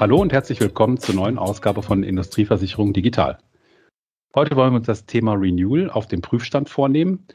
[0.00, 3.36] Hallo und herzlich willkommen zur neuen Ausgabe von Industrieversicherung Digital.
[4.34, 7.26] Heute wollen wir uns das Thema Renewal auf dem Prüfstand vornehmen.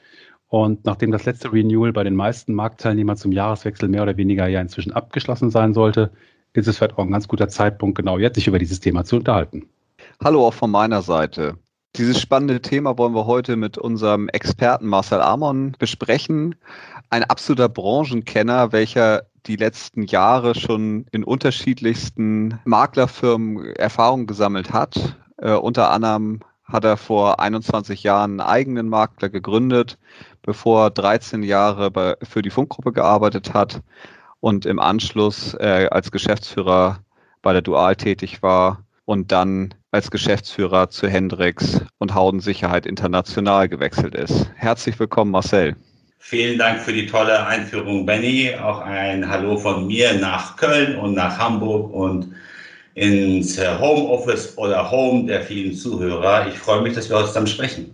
[0.47, 4.61] Und nachdem das letzte Renewal bei den meisten Marktteilnehmern zum Jahreswechsel mehr oder weniger ja
[4.61, 6.09] inzwischen abgeschlossen sein sollte,
[6.53, 9.17] ist es vielleicht auch ein ganz guter Zeitpunkt, genau jetzt sich über dieses Thema zu
[9.17, 9.69] unterhalten.
[10.23, 11.59] Hallo auch von meiner Seite.
[11.97, 16.55] Dieses spannende Thema wollen wir heute mit unserem Experten Marcel Amon besprechen.
[17.11, 25.17] Ein absoluter Branchenkenner, welcher die letzten Jahre schon in unterschiedlichsten Maklerfirmen Erfahrung gesammelt hat.
[25.37, 29.97] Äh, unter anderem hat er vor 21 Jahren einen eigenen Makler gegründet,
[30.41, 33.81] bevor er 13 Jahre bei, für die Funkgruppe gearbeitet hat
[34.39, 36.99] und im Anschluss äh, als Geschäftsführer
[37.41, 43.69] bei der Dual tätig war und dann als Geschäftsführer zu Hendrix und Howden Sicherheit International
[43.69, 44.49] gewechselt ist.
[44.55, 45.75] Herzlich willkommen, Marcel.
[46.27, 48.55] Vielen Dank für die tolle Einführung, Benny.
[48.59, 52.33] Auch ein Hallo von mir nach Köln und nach Hamburg und
[52.95, 56.47] ins Homeoffice oder Home der vielen Zuhörer.
[56.47, 57.93] Ich freue mich, dass wir heute zusammen sprechen.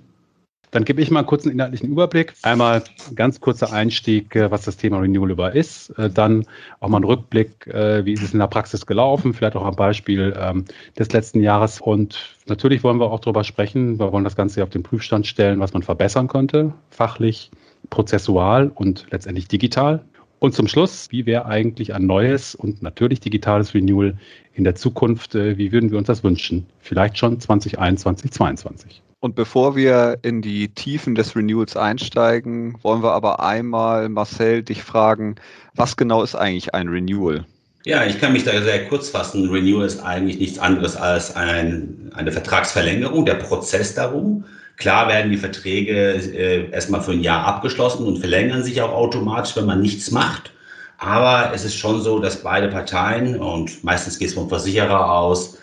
[0.72, 2.34] Dann gebe ich mal einen kurzen inhaltlichen Überblick.
[2.42, 5.90] Einmal ganz kurzer Einstieg, äh, was das Thema Renewal über ist.
[5.98, 6.46] Äh, dann
[6.80, 9.76] auch mal ein Rückblick, äh, wie ist es in der Praxis gelaufen, vielleicht auch am
[9.76, 10.64] Beispiel ähm,
[10.98, 11.82] des letzten Jahres.
[11.82, 14.00] Und natürlich wollen wir auch darüber sprechen.
[14.00, 17.52] Wir wollen das Ganze auf den Prüfstand stellen, was man verbessern könnte, fachlich,
[17.92, 20.04] prozessual und letztendlich digital.
[20.40, 24.18] Und zum Schluss, wie wäre eigentlich ein neues und natürlich digitales Renewal
[24.56, 25.36] in der Zukunft?
[25.36, 26.66] Äh, wie würden wir uns das wünschen?
[26.80, 29.04] Vielleicht schon 2021, 2022.
[29.20, 34.82] Und bevor wir in die Tiefen des Renewals einsteigen, wollen wir aber einmal, Marcel, dich
[34.82, 35.36] fragen,
[35.76, 37.46] was genau ist eigentlich ein Renewal?
[37.84, 39.48] Ja, ich kann mich da sehr kurz fassen.
[39.52, 44.46] Renewal ist eigentlich nichts anderes als ein, eine Vertragsverlängerung, der Prozess darum.
[44.82, 49.56] Klar werden die Verträge äh, erstmal für ein Jahr abgeschlossen und verlängern sich auch automatisch,
[49.56, 50.52] wenn man nichts macht.
[50.98, 55.60] Aber es ist schon so, dass beide Parteien, und meistens geht es vom Versicherer aus,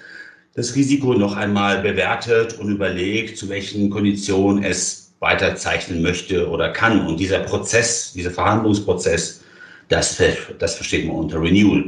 [0.54, 7.04] das Risiko noch einmal bewertet und überlegt, zu welchen Konditionen es weiterzeichnen möchte oder kann.
[7.04, 9.40] Und dieser Prozess, dieser Verhandlungsprozess,
[9.88, 10.22] das,
[10.60, 11.82] das versteht man unter Renewal.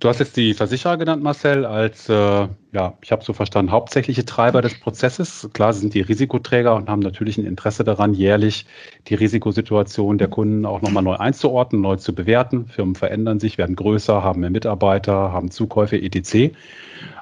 [0.00, 4.24] Du hast jetzt die Versicherer genannt, Marcel, als, äh, ja, ich habe so verstanden, hauptsächliche
[4.24, 5.50] Treiber des Prozesses.
[5.52, 8.64] Klar, sie sind die Risikoträger und haben natürlich ein Interesse daran, jährlich
[9.08, 12.66] die Risikosituation der Kunden auch nochmal neu einzuordnen, neu zu bewerten.
[12.66, 16.54] Firmen verändern sich, werden größer, haben mehr Mitarbeiter, haben Zukäufe, etc.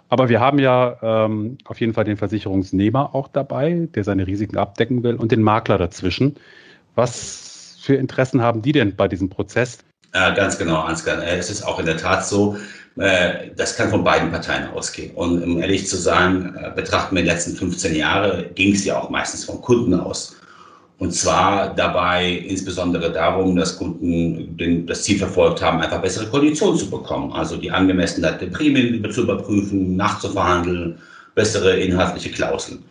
[0.09, 4.57] Aber wir haben ja ähm, auf jeden Fall den Versicherungsnehmer auch dabei, der seine Risiken
[4.57, 6.37] abdecken will, und den Makler dazwischen.
[6.95, 9.79] Was für Interessen haben die denn bei diesem Prozess?
[10.15, 11.23] Ja, ganz genau, Ansgar.
[11.23, 12.57] Äh, es ist auch in der Tat so,
[12.97, 15.15] äh, das kann von beiden Parteien ausgehen.
[15.15, 18.99] Und um ehrlich zu sein, äh, betrachten wir die letzten 15 Jahre, ging es ja
[18.99, 20.37] auch meistens vom Kunden aus.
[20.99, 26.77] Und zwar dabei insbesondere darum, dass Kunden den, das Ziel verfolgt haben, einfach bessere Konditionen
[26.77, 27.33] zu bekommen.
[27.33, 30.99] Also die Angemessenheit der Prämien zu überprüfen, nachzuverhandeln,
[31.37, 32.83] bessere inhaltliche Klauseln.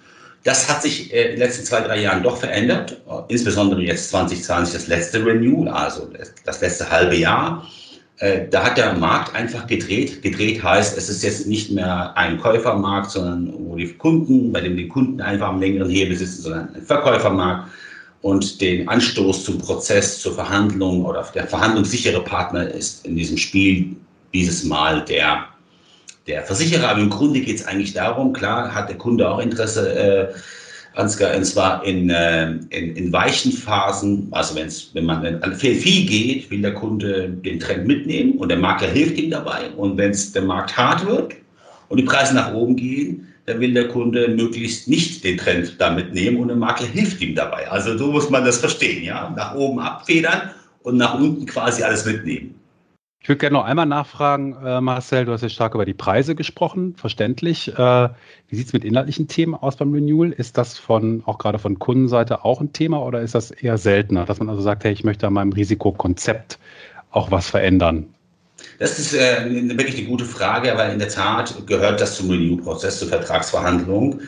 [0.48, 4.74] Das hat sich äh, in den letzten zwei, drei Jahren doch verändert, insbesondere jetzt 2020
[4.76, 6.10] das letzte Renewal, also
[6.46, 7.68] das letzte halbe Jahr.
[8.20, 10.22] Äh, da hat der Markt einfach gedreht.
[10.22, 14.78] Gedreht heißt, es ist jetzt nicht mehr ein Käufermarkt, sondern wo die Kunden, bei dem
[14.78, 17.70] die Kunden einfach am längeren Hebel sitzen, sondern ein Verkäufermarkt.
[18.22, 23.98] Und den Anstoß zum Prozess, zur Verhandlung oder der verhandlungssichere Partner ist in diesem Spiel
[24.34, 25.50] dieses Mal der
[26.28, 26.90] der Versicherer.
[26.90, 30.34] Aber im Grunde geht es eigentlich darum, klar hat der Kunde auch Interesse, äh,
[30.98, 35.76] Ansgar, und zwar in, äh, in, in weichen Phasen, also wenn's, wenn man an viel,
[36.08, 39.70] geht, will der Kunde den Trend mitnehmen und der Makler hilft ihm dabei.
[39.78, 41.36] Und wenn es der Markt hart wird
[41.90, 45.92] und die Preise nach oben gehen, dann will der Kunde möglichst nicht den Trend da
[45.92, 47.70] mitnehmen und der Makler hilft ihm dabei.
[47.70, 49.34] Also so muss man das verstehen, ja.
[49.38, 50.50] Nach oben abfedern
[50.82, 52.57] und nach unten quasi alles mitnehmen.
[53.20, 56.36] Ich würde gerne noch einmal nachfragen, äh, Marcel, du hast ja stark über die Preise
[56.36, 57.68] gesprochen, verständlich.
[57.78, 58.10] Äh,
[58.48, 60.32] wie sieht es mit inhaltlichen Themen aus beim Renewal?
[60.32, 64.26] Ist das von auch gerade von Kundenseite auch ein Thema oder ist das eher seltener,
[64.26, 66.60] dass man also sagt, hey, ich möchte an meinem Risikokonzept
[67.12, 68.08] auch was verändern?
[68.80, 69.46] Das ist äh,
[69.78, 74.22] wirklich eine gute Frage, aber in der Tat gehört das zum Renew-Prozess, zur Vertragsverhandlung.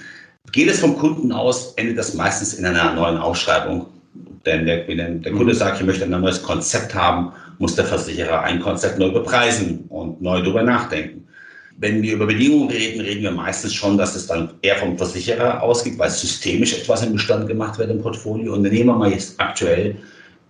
[0.51, 3.85] Geht es vom Kunden aus, endet das meistens in einer neuen Ausschreibung.
[4.45, 5.57] Denn der, wenn der Kunde mhm.
[5.57, 10.21] sagt, ich möchte ein neues Konzept haben, muss der Versicherer ein Konzept neu bepreisen und
[10.21, 11.27] neu darüber nachdenken.
[11.77, 15.61] Wenn wir über Bedingungen reden, reden wir meistens schon, dass es dann eher vom Versicherer
[15.61, 18.53] ausgeht, weil systemisch etwas im Bestand gemacht wird im Portfolio.
[18.53, 19.95] Und dann nehmen wir mal jetzt aktuell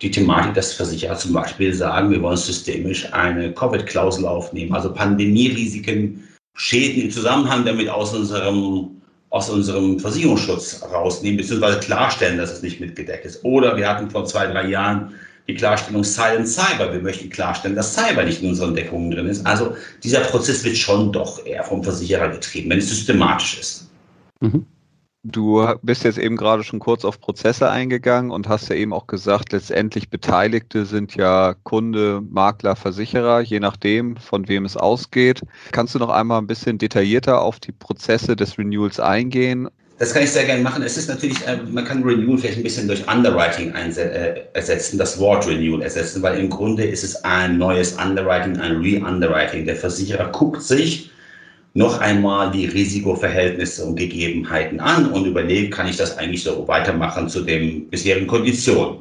[0.02, 6.24] die Thematik, dass Versicherer zum Beispiel sagen, wir wollen systemisch eine Covid-Klausel aufnehmen, also Pandemierisiken,
[6.56, 9.00] Schäden im Zusammenhang damit aus unserem
[9.32, 13.44] aus unserem Versicherungsschutz rausnehmen, beziehungsweise klarstellen, dass es nicht mitgedeckt ist.
[13.46, 15.14] Oder wir hatten vor zwei, drei Jahren
[15.50, 16.94] die Klarstellung Silent Cyber.
[16.94, 19.46] Wir möchten klarstellen, dass Cyber nicht in unseren Deckungen drin ist.
[19.48, 23.90] Also dieser Prozess wird schon doch eher vom Versicherer getrieben, wenn es systematisch ist.
[24.42, 24.66] Mhm.
[25.24, 29.08] Du bist jetzt eben gerade schon kurz auf Prozesse eingegangen und hast ja eben auch
[29.08, 35.42] gesagt, letztendlich Beteiligte sind ja Kunde, Makler, Versicherer, je nachdem, von wem es ausgeht.
[35.72, 39.68] Kannst du noch einmal ein bisschen detaillierter auf die Prozesse des Renewals eingehen?
[40.00, 40.82] Das kann ich sehr gerne machen.
[40.82, 45.20] Es ist natürlich, äh, man kann Renewal vielleicht ein bisschen durch Underwriting äh, ersetzen, das
[45.20, 49.66] Wort Renewal ersetzen, weil im Grunde ist es ein neues Underwriting, ein Re-Underwriting.
[49.66, 51.12] Der Versicherer guckt sich
[51.74, 57.28] noch einmal die Risikoverhältnisse und Gegebenheiten an und überlegt, kann ich das eigentlich so weitermachen
[57.28, 59.00] zu den bisherigen Konditionen.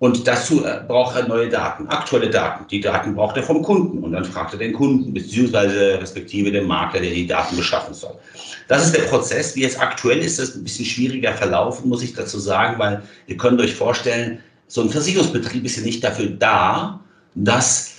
[0.00, 2.66] Und dazu äh, braucht er neue Daten, aktuelle Daten.
[2.68, 6.66] Die Daten braucht er vom Kunden und dann fragt er den Kunden beziehungsweise respektive den
[6.66, 8.16] Makler, der die Daten beschaffen soll.
[8.68, 9.54] Das ist der Prozess.
[9.56, 13.36] Wie jetzt aktuell ist, das ein bisschen schwieriger verlaufen, muss ich dazu sagen, weil ihr
[13.36, 14.38] könnt euch vorstellen,
[14.68, 17.00] so ein Versicherungsbetrieb ist ja nicht dafür da,
[17.34, 17.92] dass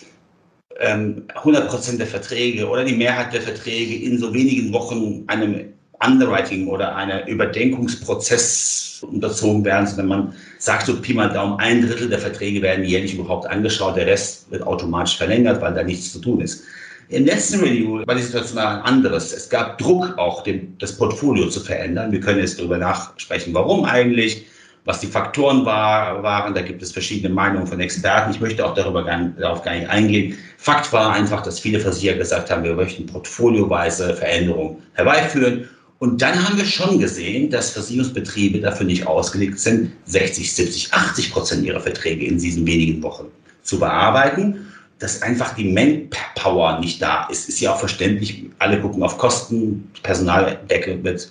[0.79, 5.73] 100% ähm, der Verträge oder die Mehrheit der Verträge in so wenigen Wochen einem
[6.05, 12.09] Underwriting oder einer Überdenkungsprozess unterzogen werden, sondern man sagt so Pi mal Daumen, ein Drittel
[12.09, 16.19] der Verträge werden jährlich überhaupt angeschaut, der Rest wird automatisch verlängert, weil da nichts zu
[16.19, 16.63] tun ist.
[17.09, 19.31] Im letzten Review war die Situation ein anderes.
[19.33, 22.11] Es gab Druck, auch dem, das Portfolio zu verändern.
[22.11, 24.45] Wir können jetzt darüber nachsprechen, warum eigentlich
[24.85, 26.53] was die Faktoren war, waren.
[26.53, 28.31] Da gibt es verschiedene Meinungen von Experten.
[28.31, 30.37] Ich möchte auch darüber gar, darauf gar nicht eingehen.
[30.57, 35.67] Fakt war einfach, dass viele Versicherer gesagt haben, wir möchten portfolioweise Veränderungen herbeiführen.
[35.97, 41.31] Und dann haben wir schon gesehen, dass Versicherungsbetriebe dafür nicht ausgelegt sind, 60, 70, 80
[41.31, 43.25] Prozent ihrer Verträge in diesen wenigen Wochen
[43.63, 44.67] zu bearbeiten.
[44.99, 48.45] Dass einfach die Manpower nicht da ist, ist ja auch verständlich.
[48.59, 51.29] Alle gucken auf Kosten, Personaldecke wird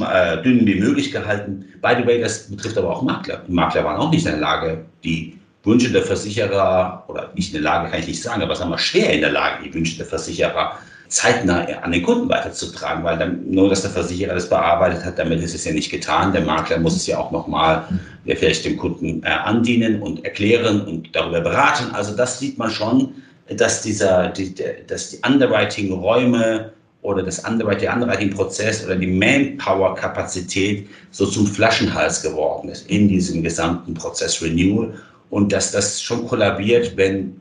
[0.00, 1.64] äh, dünn wie möglich gehalten.
[1.80, 3.42] By the way, das betrifft aber auch Makler.
[3.46, 7.62] Die Makler waren auch nicht in der Lage, die Wünsche der Versicherer, oder nicht in
[7.62, 9.96] der Lage, kann ich nicht sagen, aber sagen wir schwer in der Lage, die Wünsche
[9.96, 10.78] der Versicherer
[11.14, 15.40] zeitnah an den Kunden weiterzutragen, weil dann nur, dass der Versicherer das bearbeitet hat, damit
[15.40, 16.32] ist es ja nicht getan.
[16.32, 17.84] Der Makler muss es ja auch nochmal
[18.24, 21.94] ja, vielleicht dem Kunden äh, andienen und erklären und darüber beraten.
[21.94, 23.14] Also das sieht man schon,
[23.48, 24.54] dass dieser, die,
[24.88, 26.72] dass die Underwriting-Räume
[27.02, 33.44] oder das Underwriting, der Underwriting-Prozess oder die Manpower-Kapazität so zum Flaschenhals geworden ist in diesem
[33.44, 34.94] gesamten Prozess Renewal
[35.30, 37.40] und dass das schon kollabiert, wenn,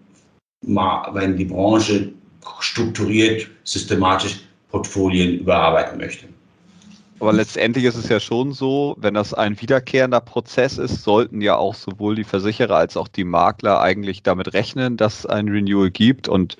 [0.61, 2.13] wenn die Branche
[2.59, 6.27] strukturiert, systematisch Portfolien überarbeiten möchte.
[7.19, 11.55] Aber letztendlich ist es ja schon so, wenn das ein wiederkehrender Prozess ist, sollten ja
[11.55, 15.89] auch sowohl die Versicherer als auch die Makler eigentlich damit rechnen, dass es ein Renewal
[15.89, 16.27] gibt.
[16.27, 16.57] Und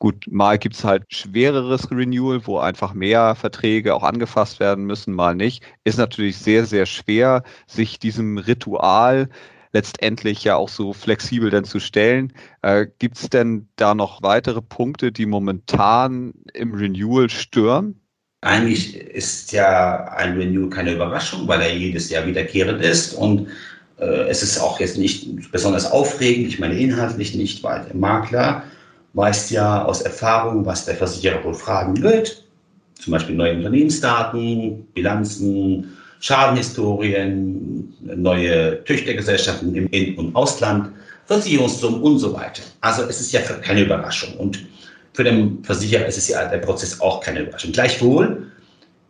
[0.00, 5.12] Gut, mal gibt es halt schwereres Renewal, wo einfach mehr Verträge auch angefasst werden müssen,
[5.12, 5.64] mal nicht.
[5.82, 9.28] Ist natürlich sehr, sehr schwer, sich diesem Ritual
[9.72, 12.32] letztendlich ja auch so flexibel denn zu stellen.
[12.62, 18.00] Äh, gibt es denn da noch weitere Punkte, die momentan im Renewal stören?
[18.40, 23.48] Eigentlich ist ja ein Renewal keine Überraschung, weil er jedes Jahr wiederkehrend ist und
[23.98, 28.62] äh, es ist auch jetzt nicht besonders aufregend, ich meine inhaltlich nicht, weil der Makler
[29.14, 32.44] weiß ja aus Erfahrung, was der Versicherer wohl fragen wird.
[32.94, 40.90] Zum Beispiel neue Unternehmensdaten, Bilanzen, Schadenhistorien, neue Töchtergesellschaften im In- und Ausland,
[41.26, 42.62] Versicherungssummen und so weiter.
[42.80, 44.34] Also es ist ja keine Überraschung.
[44.34, 44.64] Und
[45.12, 47.72] für den Versicherer ist es ja der Prozess auch keine Überraschung.
[47.72, 48.50] Gleichwohl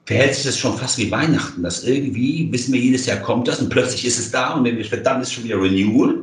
[0.04, 3.60] verhält sich das schon fast wie Weihnachten, dass irgendwie, wissen wir, jedes Jahr kommt das
[3.60, 6.14] und plötzlich ist es da und dann ist schon wieder Renewal.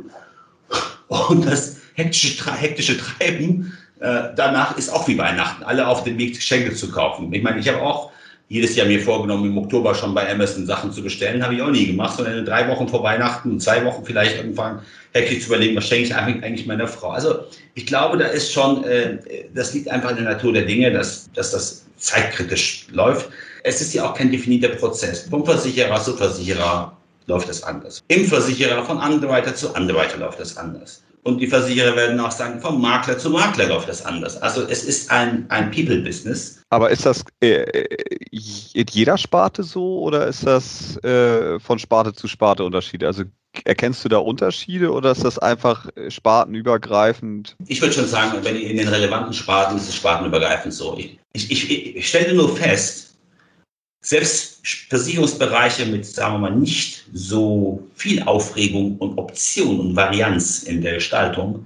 [1.08, 5.64] Und das hektische, hektische Treiben äh, danach ist auch wie Weihnachten.
[5.64, 7.32] Alle auf dem Weg, Geschenke zu kaufen.
[7.32, 8.12] Ich meine, ich habe auch
[8.48, 11.44] jedes Jahr mir vorgenommen, im Oktober schon bei Amazon Sachen zu bestellen.
[11.44, 14.38] Habe ich auch nie gemacht, sondern in drei Wochen vor Weihnachten und zwei Wochen vielleicht
[14.38, 14.82] irgendwann
[15.14, 17.10] hektisch zu überlegen, was schenke ich eigentlich meiner Frau.
[17.10, 19.18] Also ich glaube, da ist schon, äh,
[19.54, 23.30] das liegt einfach in der Natur der Dinge, dass, dass das zeitkritisch läuft.
[23.64, 25.28] Es ist ja auch kein definierter Prozess.
[25.30, 28.04] Vom Versicherer zu Versicherer läuft das anders.
[28.10, 31.02] Im Versicherer von Underwriter zu Underwriter läuft das anders.
[31.26, 34.40] Und die Versicherer werden auch sagen, vom Makler zu Makler läuft das anders.
[34.44, 36.62] Also es ist ein, ein People-Business.
[36.70, 37.64] Aber ist das äh,
[38.32, 43.08] in jeder Sparte so oder ist das äh, von Sparte zu Sparte Unterschiede?
[43.08, 43.24] Also
[43.64, 47.56] erkennst du da Unterschiede oder ist das einfach spartenübergreifend?
[47.66, 50.96] Ich würde schon sagen, wenn in den relevanten Sparten ist es spartenübergreifend so.
[50.96, 53.15] Ich, ich, ich, ich stelle nur fest,
[54.06, 54.60] selbst
[54.90, 60.96] Versicherungsbereiche mit, sagen wir mal, nicht so viel Aufregung und Option und Varianz in der
[60.96, 61.66] Gestaltung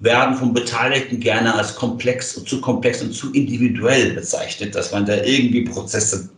[0.00, 5.06] werden von Beteiligten gerne als komplex und zu komplex und zu individuell bezeichnet, dass man
[5.06, 6.28] da irgendwie Prozesse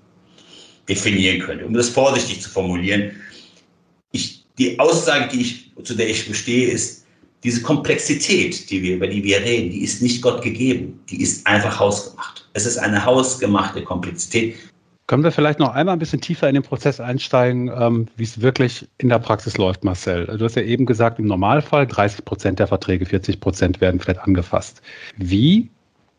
[0.89, 1.65] definieren könnte.
[1.65, 3.13] Um das vorsichtig zu formulieren,
[4.13, 7.07] ich, die Aussage, die ich zu der ich bestehe, ist,
[7.43, 11.01] diese Komplexität, die wir, über die wir reden, die ist nicht Gott gegeben.
[11.09, 12.47] Die ist einfach hausgemacht.
[12.53, 14.57] Es ist eine hausgemachte Komplexität.
[15.11, 18.43] Können wir vielleicht noch einmal ein bisschen tiefer in den Prozess einsteigen, ähm, wie es
[18.43, 20.27] wirklich in der Praxis läuft, Marcel?
[20.39, 24.21] Du hast ja eben gesagt, im Normalfall 30 Prozent der Verträge, 40 Prozent werden vielleicht
[24.21, 24.83] angefasst.
[25.17, 25.69] Wie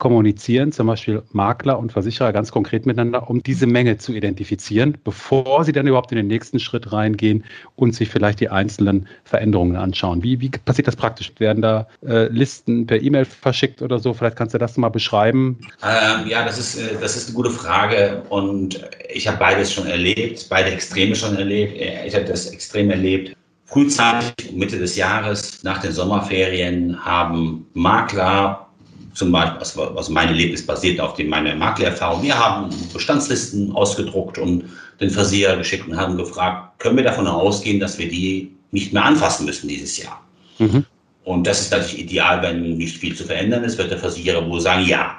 [0.01, 5.63] kommunizieren zum Beispiel Makler und Versicherer ganz konkret miteinander, um diese Menge zu identifizieren, bevor
[5.63, 7.43] sie dann überhaupt in den nächsten Schritt reingehen
[7.75, 10.24] und sich vielleicht die einzelnen Veränderungen anschauen.
[10.24, 11.31] Wie, wie passiert das praktisch?
[11.38, 14.12] Werden da äh, Listen per E-Mail verschickt oder so?
[14.15, 15.60] Vielleicht kannst du das mal beschreiben.
[15.84, 19.86] Ähm, ja, das ist, äh, das ist eine gute Frage und ich habe beides schon
[19.86, 21.77] erlebt, beide Extreme schon erlebt.
[21.77, 23.38] Äh, ich habe das Extrem erlebt.
[23.65, 28.70] Frühzeitig, Mitte des Jahres, nach den Sommerferien, haben Makler
[29.13, 32.24] zum Beispiel, also, also mein Erlebnis basiert auf die, meine Maklererfahrung.
[32.24, 34.65] Wir haben Bestandslisten ausgedruckt und
[35.00, 39.03] den Versicherer geschickt und haben gefragt, können wir davon ausgehen, dass wir die nicht mehr
[39.03, 40.22] anfassen müssen dieses Jahr?
[40.60, 40.86] Mhm.
[41.24, 44.62] Und das ist natürlich ideal, wenn nicht viel zu verändern ist, wird der Versicherer wohl
[44.62, 45.18] sagen, ja.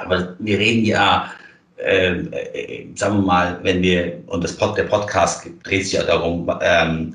[0.00, 1.30] Aber wir reden ja,
[1.76, 6.02] äh, äh, sagen wir mal, wenn wir, und das Pod, der Podcast dreht sich ja
[6.02, 7.14] darum, ähm,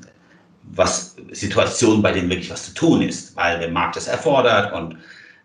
[0.72, 4.96] was Situationen, bei denen wirklich was zu tun ist, weil der Markt das erfordert und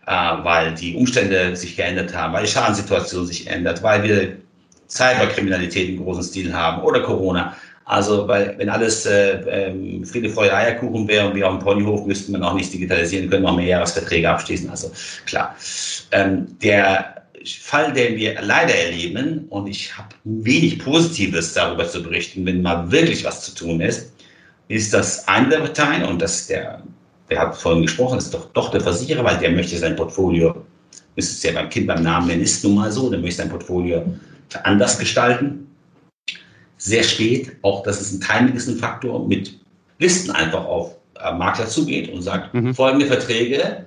[0.10, 4.38] äh, weil die Umstände sich geändert haben, weil die Schadenssituation sich ändert, weil wir
[4.90, 7.56] Cyberkriminalität im großen Stil haben oder Corona.
[7.86, 12.08] Also, weil wenn alles äh, ähm, Friede, Freude, Eierkuchen wäre und wir auf dem Ponyhof
[12.08, 14.70] müssten wir auch nicht digitalisieren können, noch mehr Jahresverträge abschließen.
[14.70, 14.92] Also
[15.28, 15.56] klar.
[16.12, 17.24] Ähm, der
[17.62, 22.92] Fall, den wir leider erleben, und ich habe wenig Positives darüber zu berichten, wenn mal
[22.92, 24.12] wirklich was zu tun ist,
[24.70, 26.82] ist, dass eine der Parteien, und das ist der
[27.30, 30.66] der hat vorhin gesprochen, ist doch, doch der Versicherer, weil der möchte sein Portfolio,
[31.16, 33.50] ist es ja beim Kind beim Namen nennen, ist nun mal so, der möchte sein
[33.50, 34.04] Portfolio
[34.64, 35.68] anders gestalten.
[36.78, 39.60] Sehr spät, auch das ist ein Timing ist ein Faktor, mit
[40.00, 42.74] Listen einfach auf äh, Makler zugeht und sagt, mhm.
[42.74, 43.86] folgende Verträge,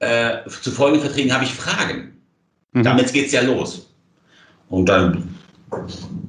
[0.00, 2.16] äh, zu folgenden Verträgen habe ich Fragen.
[2.72, 2.82] Mhm.
[2.82, 3.88] Damit geht es ja los.
[4.68, 5.34] Und dann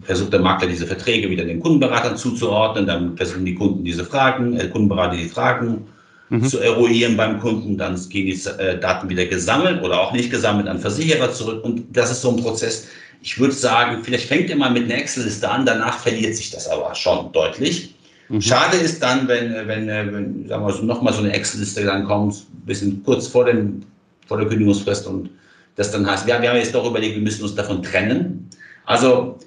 [0.01, 4.57] versucht der Makler diese Verträge wieder den Kundenberatern zuzuordnen, dann versuchen die Kunden diese Fragen,
[4.57, 5.87] äh, Kundenberater die Fragen
[6.29, 6.45] mhm.
[6.45, 7.77] zu eruieren beim Kunden.
[7.77, 11.63] Dann gehen die äh, Daten wieder gesammelt oder auch nicht gesammelt an Versicherer zurück.
[11.63, 12.87] Und das ist so ein Prozess.
[13.21, 16.67] Ich würde sagen, vielleicht fängt ihr mal mit einer Excel-Liste an, danach verliert sich das
[16.67, 17.93] aber schon deutlich.
[18.29, 18.41] Mhm.
[18.41, 22.35] Schade ist dann, wenn, wenn, wenn sagen wir so, nochmal so eine Excel-Liste dann kommt,
[22.35, 23.83] ein bisschen kurz vor, dem,
[24.27, 25.29] vor der Kündigungsfrist und
[25.75, 28.49] das dann heißt, ja, wir haben jetzt doch überlegt, wir müssen uns davon trennen.
[28.85, 29.37] Also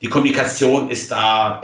[0.00, 1.62] die Kommunikation ist da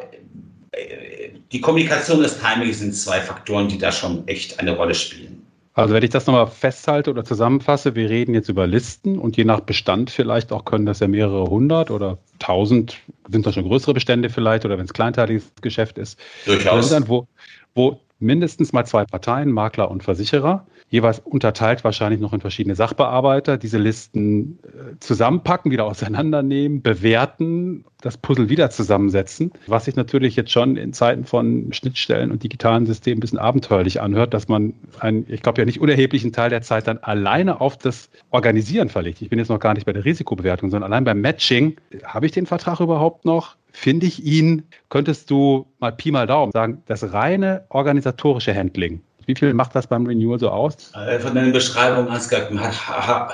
[1.53, 5.47] die Kommunikation und das Timing sind zwei Faktoren, die da schon echt eine Rolle spielen.
[5.75, 9.45] Also wenn ich das nochmal festhalte oder zusammenfasse, wir reden jetzt über Listen und je
[9.45, 12.99] nach Bestand vielleicht auch können das ja mehrere hundert oder tausend,
[13.31, 16.19] sind das schon größere Bestände vielleicht oder wenn es kleinteiliges Geschäft ist.
[16.45, 16.93] Durchaus.
[17.09, 17.27] Wo,
[17.75, 23.57] wo mindestens mal zwei Parteien, Makler und Versicherer, jeweils unterteilt wahrscheinlich noch in verschiedene Sachbearbeiter,
[23.57, 30.51] diese Listen äh, zusammenpacken, wieder auseinandernehmen, bewerten, das Puzzle wieder zusammensetzen, was sich natürlich jetzt
[30.51, 35.25] schon in Zeiten von Schnittstellen und digitalen Systemen ein bisschen abenteuerlich anhört, dass man einen,
[35.29, 39.23] ich glaube ja nicht unerheblichen Teil der Zeit dann alleine auf das Organisieren verlegt.
[39.23, 41.77] Ich bin jetzt noch gar nicht bei der Risikobewertung, sondern allein beim Matching.
[42.05, 43.57] Habe ich den Vertrag überhaupt noch?
[43.73, 44.65] Finde ich ihn?
[44.91, 49.87] Könntest du mal Pi mal Daumen sagen, das reine organisatorische Handling, wie viel macht das
[49.87, 50.93] beim Renewal so aus?
[50.95, 52.49] Äh, von deiner Beschreibung, Ansgar,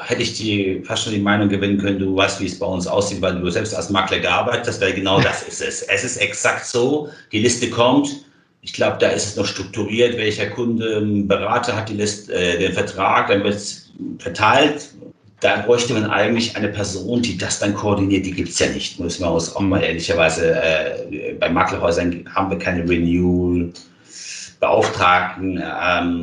[0.06, 2.86] hätte ich die, fast schon die Meinung gewinnen können, du weißt, wie es bei uns
[2.86, 5.82] aussieht, weil du selbst als Makler gearbeitet hast, weil genau das ist es.
[5.82, 8.08] Es ist exakt so, die Liste kommt,
[8.60, 12.72] ich glaube, da ist es noch strukturiert, welcher Kunde, Berater hat die Liste, äh, den
[12.72, 14.90] Vertrag, dann wird es verteilt.
[15.40, 18.26] Da bräuchte man eigentlich eine Person, die das dann koordiniert.
[18.26, 22.58] Die gibt es ja nicht, wir uns auch mal ehrlicherweise, äh, bei Maklerhäusern haben wir
[22.58, 23.72] keine Renewal.
[24.60, 25.56] Beauftragten.
[25.56, 26.22] Ähm,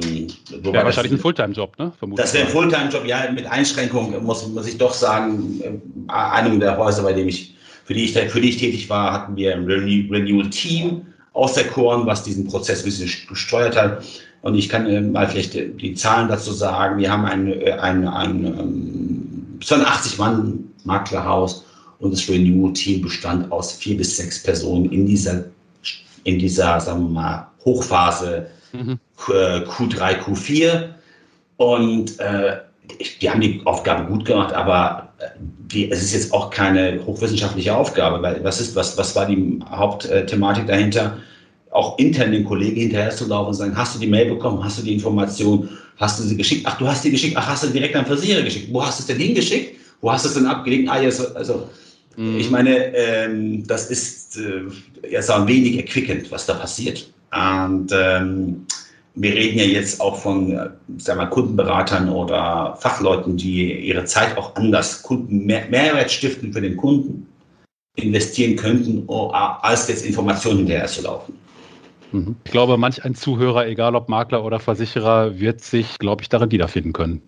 [0.62, 1.94] wäre wahrscheinlich ein Fulltime-Job, ne?
[1.98, 2.24] Vermutlich.
[2.24, 5.62] Das wäre ein Fulltime-Job, ja, mit Einschränkungen, muss, muss ich doch sagen.
[5.62, 7.56] Äh, einem der Häuser, bei dem ich,
[7.86, 12.06] für die ich, für die ich tätig war, hatten wir ein Renewal-Team aus der Korn,
[12.06, 14.04] was diesen Prozess ein bisschen gesteuert hat.
[14.42, 17.00] Und ich kann äh, mal vielleicht die Zahlen dazu sagen.
[17.00, 18.46] Wir haben ein, äh, ein, ein,
[19.56, 21.66] ein 82 Mann Maklerhaus
[22.00, 25.46] und das Renewal-Team bestand aus vier bis sechs Personen in dieser,
[26.24, 29.00] in dieser, sagen wir mal, Hochphase mhm.
[29.18, 30.90] Q3, Q4.
[31.58, 32.58] Und äh,
[33.22, 37.76] die haben die Aufgabe gut gemacht, aber äh, die, es ist jetzt auch keine hochwissenschaftliche
[37.76, 41.18] Aufgabe, weil was ist, was, was war die Hauptthematik dahinter?
[41.76, 44.80] Auch intern den Kollegen hinterher zu laufen und sagen, hast du die Mail bekommen, hast
[44.80, 46.66] du die Information, hast du sie geschickt?
[46.66, 48.70] Ach, du hast die geschickt, ach, hast du direkt an Versicherer geschickt.
[48.72, 49.78] Wo hast du es denn hingeschickt?
[50.02, 50.90] Wo hast du es denn abgelegt?
[50.90, 51.68] Ah, jetzt, also,
[52.16, 52.38] mhm.
[52.38, 54.64] ich meine, ähm, das ist äh,
[55.10, 57.12] ja so ein wenig erquickend, was da passiert.
[57.32, 58.66] Und ähm,
[59.16, 60.58] wir reden ja jetzt auch von
[60.98, 66.62] sagen wir, Kundenberatern oder Fachleuten, die ihre Zeit auch anders Kunden mehr, Mehrwert stiften für
[66.62, 67.28] den Kunden
[67.96, 71.34] investieren könnten, oh, als jetzt Informationen hinterher zu laufen.
[72.16, 72.36] Mhm.
[72.44, 76.52] Ich glaube, manch ein Zuhörer, egal ob Makler oder Versicherer, wird sich, glaube ich, darin
[76.52, 77.22] wiederfinden können.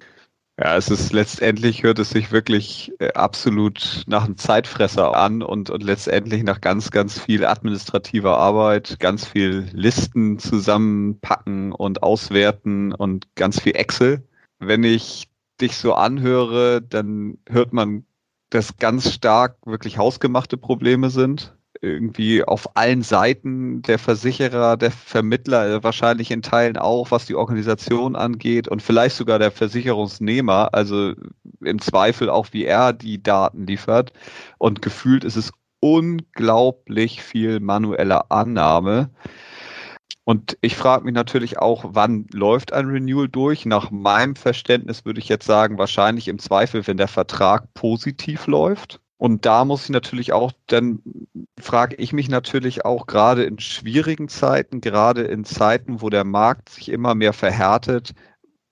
[0.59, 5.69] Ja, es ist letztendlich hört es sich wirklich äh, absolut nach einem Zeitfresser an und,
[5.69, 13.27] und letztendlich nach ganz, ganz viel administrativer Arbeit, ganz viel Listen zusammenpacken und auswerten und
[13.35, 14.23] ganz viel Excel.
[14.57, 15.27] Wenn ich
[15.61, 18.05] dich so anhöre, dann hört man,
[18.49, 25.67] dass ganz stark wirklich hausgemachte Probleme sind irgendwie auf allen Seiten der Versicherer, der Vermittler,
[25.67, 31.13] äh, wahrscheinlich in Teilen auch, was die Organisation angeht und vielleicht sogar der Versicherungsnehmer, also
[31.61, 34.13] im Zweifel auch, wie er die Daten liefert.
[34.57, 39.09] Und gefühlt ist es unglaublich viel manuelle Annahme.
[40.23, 43.65] Und ich frage mich natürlich auch, wann läuft ein Renewal durch?
[43.65, 48.99] Nach meinem Verständnis würde ich jetzt sagen, wahrscheinlich im Zweifel, wenn der Vertrag positiv läuft.
[49.17, 51.01] Und da muss ich natürlich auch, dann
[51.59, 56.69] frage ich mich natürlich auch gerade in schwierigen Zeiten, gerade in Zeiten, wo der Markt
[56.69, 58.13] sich immer mehr verhärtet,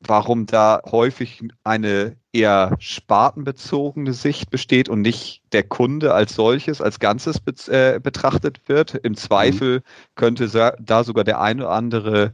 [0.02, 7.00] warum da häufig eine eher spartenbezogene Sicht besteht und nicht der Kunde als solches, als
[7.00, 8.94] Ganzes be äh, betrachtet wird.
[8.94, 9.84] Im Zweifel mhm.
[10.16, 12.34] könnte da sogar der eine oder andere,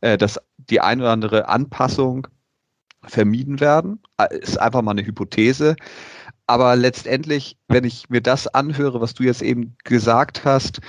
[0.00, 2.26] äh, das, die eine oder andere Anpassung
[3.02, 4.00] vermieden werden.
[4.18, 5.76] Äh, ist einfach mal eine Hypothese.
[6.50, 10.80] Aber letztendlich, wenn ich mir das anhöre, was du jetzt eben gesagt hast,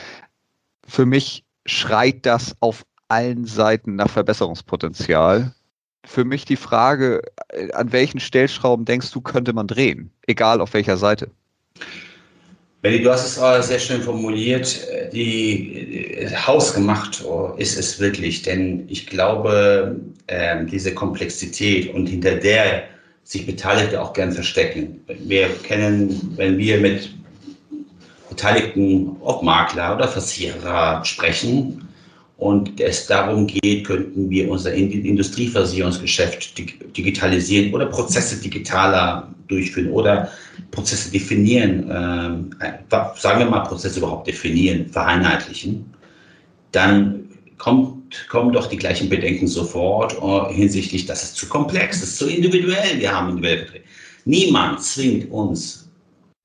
[0.87, 5.53] für mich schreit das auf allen Seiten nach Verbesserungspotenzial.
[6.03, 10.09] Für mich die Frage, äh, an welchen Stellschrauben denkst du, könnte man drehen?
[10.25, 11.29] Egal auf welcher Seite.
[12.81, 14.81] Benny, du hast es sehr schön formuliert.
[15.13, 17.23] Die, die hausgemacht
[17.57, 22.85] ist es wirklich, denn ich glaube, äh, diese Komplexität und hinter der
[23.23, 25.01] sich Beteiligte auch gern verstecken.
[25.07, 27.09] Wir kennen, wenn wir mit
[28.29, 31.87] Beteiligten, ob Makler oder Versicherer sprechen
[32.37, 36.57] und es darum geht, könnten wir unser Industrieversicherungsgeschäft
[36.97, 40.29] digitalisieren oder Prozesse digitaler durchführen oder
[40.71, 41.91] Prozesse definieren,
[42.59, 45.85] äh, sagen wir mal Prozesse überhaupt definieren, vereinheitlichen,
[46.71, 52.17] dann kommt, kommen doch die gleichen Bedenken sofort uh, hinsichtlich, das ist zu komplex, ist
[52.17, 52.99] zu individuell.
[52.99, 53.85] Wir haben individuelle Verträge.
[54.25, 55.89] Niemand zwingt uns,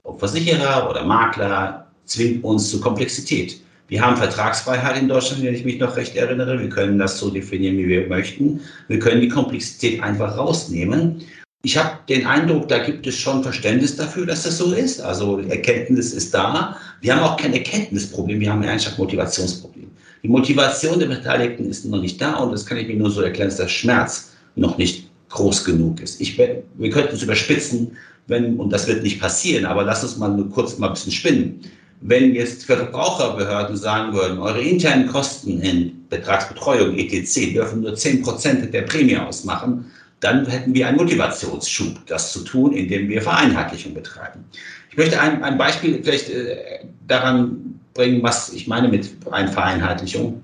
[0.02, 3.61] ob Versicherer oder Makler, zwingt uns zu Komplexität.
[3.88, 6.59] Wir haben Vertragsfreiheit in Deutschland, wenn ich mich noch recht erinnere.
[6.59, 8.61] Wir können das so definieren, wie wir möchten.
[8.88, 11.22] Wir können die Komplexität einfach rausnehmen.
[11.62, 15.00] Ich habe den Eindruck, da gibt es schon Verständnis dafür, dass das so ist.
[15.00, 16.76] Also Erkenntnis ist da.
[17.00, 19.86] Wir haben auch kein Erkenntnisproblem, wir haben ein Motivationsproblem.
[20.22, 23.22] Die Motivation der Beteiligten ist noch nicht da und das kann ich mir nur so
[23.22, 26.20] erklären, dass der Schmerz noch nicht groß genug ist.
[26.20, 30.29] Ich, wir könnten es überspitzen, wenn, und das wird nicht passieren, aber lass uns mal
[30.29, 31.61] nur kurz mal ein bisschen spinnen.
[32.00, 38.83] Wenn jetzt Verbraucherbehörden sagen würden, eure internen Kosten in Betragsbetreuung, etc., dürfen nur 10% der
[38.83, 39.87] Prämie ausmachen,
[40.20, 44.44] dann hätten wir einen Motivationsschub, das zu tun, indem wir Vereinheitlichung betreiben.
[44.90, 50.42] Ich möchte ein, ein Beispiel vielleicht äh, daran bringen, was ich meine mit Vereinheitlichung.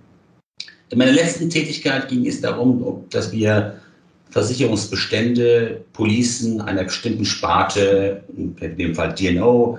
[0.90, 3.80] In meiner letzten Tätigkeit ging es darum, dass wir
[4.30, 9.78] Versicherungsbestände, Policen einer bestimmten Sparte, in dem Fall DNO,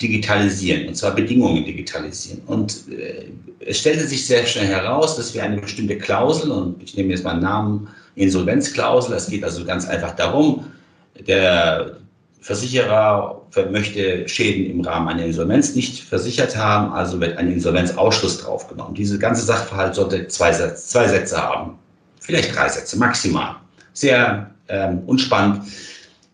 [0.00, 2.42] digitalisieren, und zwar Bedingungen digitalisieren.
[2.46, 3.26] Und äh,
[3.60, 7.24] es stellte sich sehr schnell heraus, dass wir eine bestimmte Klausel, und ich nehme jetzt
[7.24, 10.66] mal einen Namen, Insolvenzklausel, es geht also ganz einfach darum,
[11.26, 11.96] der
[12.44, 18.94] Versicherer möchte Schäden im Rahmen einer Insolvenz nicht versichert haben, also wird ein Insolvenzausschluss draufgenommen.
[18.94, 21.78] Diese ganze Sachverhalt sollte zwei, zwei Sätze haben,
[22.20, 23.56] vielleicht drei Sätze maximal.
[23.94, 25.62] Sehr ähm, unspannend.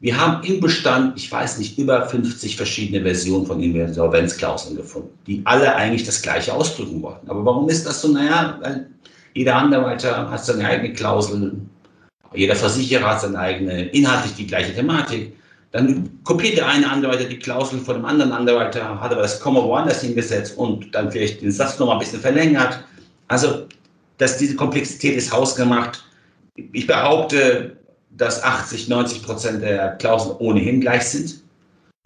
[0.00, 5.42] Wir haben im Bestand, ich weiß nicht, über 50 verschiedene Versionen von Insolvenzklauseln gefunden, die
[5.44, 7.30] alle eigentlich das Gleiche ausdrücken wollten.
[7.30, 8.08] Aber warum ist das so?
[8.08, 8.88] Naja, weil
[9.34, 11.52] jeder Anderweiter hat seine eigene Klausel,
[12.34, 15.34] jeder Versicherer hat seine eigene, inhaltlich die gleiche Thematik.
[15.72, 19.62] Dann kopiert der eine Anwalt die Klausel von dem anderen Anwalt, hat aber das Komma
[19.62, 22.82] woanders hingesetzt und dann vielleicht den Satz nochmal ein bisschen verlängert.
[23.28, 23.66] Also,
[24.18, 26.04] dass diese Komplexität ist hausgemacht.
[26.72, 27.76] Ich behaupte,
[28.16, 31.40] dass 80, 90 Prozent der Klauseln ohnehin gleich sind.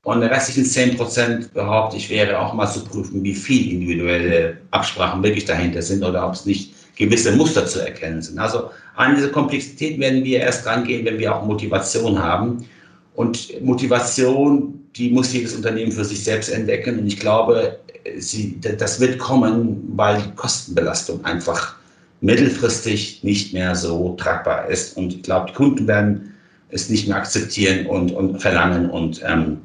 [0.03, 4.59] Und die restlichen 10 Prozent behaupte ich, wäre auch mal zu prüfen, wie viel individuelle
[4.71, 8.39] Absprachen wirklich dahinter sind oder ob es nicht gewisse Muster zu erkennen sind.
[8.39, 12.69] Also an diese Komplexität werden wir erst rangehen, wenn wir auch Motivation haben.
[13.15, 16.99] Und Motivation, die muss jedes Unternehmen für sich selbst entdecken.
[16.99, 17.79] Und ich glaube,
[18.19, 21.77] sie, das wird kommen, weil die Kostenbelastung einfach
[22.21, 24.97] mittelfristig nicht mehr so tragbar ist.
[24.97, 26.35] Und ich glaube, die Kunden werden
[26.71, 29.59] es nicht mehr akzeptieren und, und verlangen und ähm,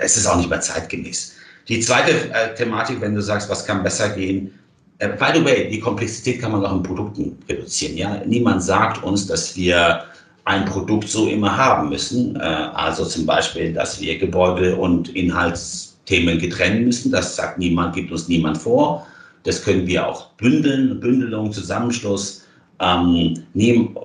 [0.00, 1.34] es ist auch nicht mehr zeitgemäß.
[1.68, 4.52] Die zweite äh, Thematik, wenn du sagst, was kann besser gehen,
[4.98, 7.96] äh, by the way, die Komplexität kann man auch in Produkten reduzieren.
[7.96, 8.22] Ja?
[8.26, 10.04] Niemand sagt uns, dass wir
[10.44, 12.36] ein Produkt so immer haben müssen.
[12.36, 17.12] Äh, also zum Beispiel, dass wir Gebäude und Inhaltsthemen getrennt müssen.
[17.12, 19.06] Das sagt niemand, gibt uns niemand vor.
[19.44, 22.44] Das können wir auch bündeln, Bündelung, Zusammenschluss,
[22.80, 23.96] ähm, nehmen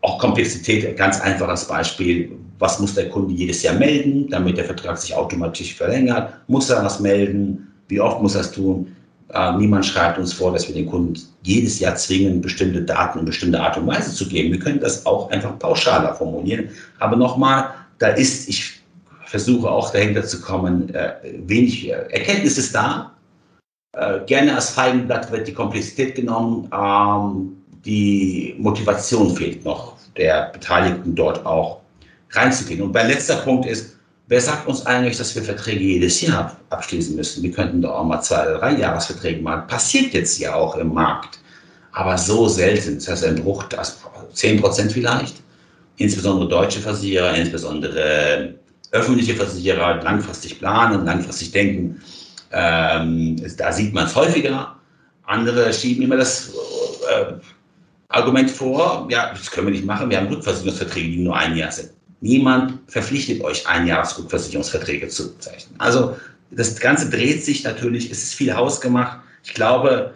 [0.00, 2.32] auch Komplexität, ganz einfaches Beispiel.
[2.58, 6.32] Was muss der Kunde jedes Jahr melden, damit der Vertrag sich automatisch verlängert?
[6.48, 7.72] Muss er was melden?
[7.88, 8.94] Wie oft muss er es tun?
[9.34, 13.24] Äh, niemand schreibt uns vor, dass wir den Kunden jedes Jahr zwingen, bestimmte Daten in
[13.24, 14.52] bestimmte Art und Weise zu geben.
[14.52, 16.70] Wir können das auch einfach pauschaler formulieren.
[16.98, 18.80] Aber nochmal, da ist, ich
[19.26, 21.12] versuche auch dahinter zu kommen, äh,
[21.46, 23.12] wenig äh, Erkenntnis ist da.
[24.26, 26.70] Gerne als Feigenblatt wird die Komplexität genommen.
[26.72, 31.80] Ähm, die Motivation fehlt noch der Beteiligten dort auch
[32.30, 32.82] reinzugehen.
[32.82, 33.97] Und mein letzter Punkt ist,
[34.28, 37.42] wer sagt uns eigentlich, dass wir Verträge jedes Jahr abschließen müssen?
[37.42, 39.66] Wir könnten doch auch mal zwei drei Jahresverträge machen.
[39.66, 41.40] Passiert jetzt ja auch im Markt,
[41.92, 42.96] aber so selten.
[42.96, 43.98] Das heißt, ein Bruch, das
[44.34, 45.36] 10 Prozent vielleicht.
[45.96, 48.54] Insbesondere deutsche Versicherer, insbesondere
[48.92, 52.00] öffentliche Versicherer langfristig planen, langfristig denken.
[52.52, 54.76] Ähm, da sieht man es häufiger.
[55.24, 56.50] Andere schieben immer das
[57.10, 57.34] äh,
[58.08, 61.70] Argument vor, ja, das können wir nicht machen, wir haben Rückversicherungsverträge, die nur ein Jahr
[61.70, 61.90] sind.
[62.20, 65.74] Niemand verpflichtet euch, ein Jahresrückversicherungsverträge zu zeichnen.
[65.78, 66.16] Also
[66.50, 69.18] das Ganze dreht sich natürlich, es ist viel hausgemacht.
[69.44, 70.14] Ich glaube,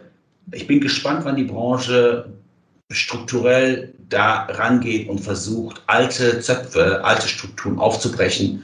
[0.51, 2.27] ich bin gespannt, wann die Branche
[2.91, 8.63] strukturell da rangeht und versucht, alte Zöpfe, alte Strukturen aufzubrechen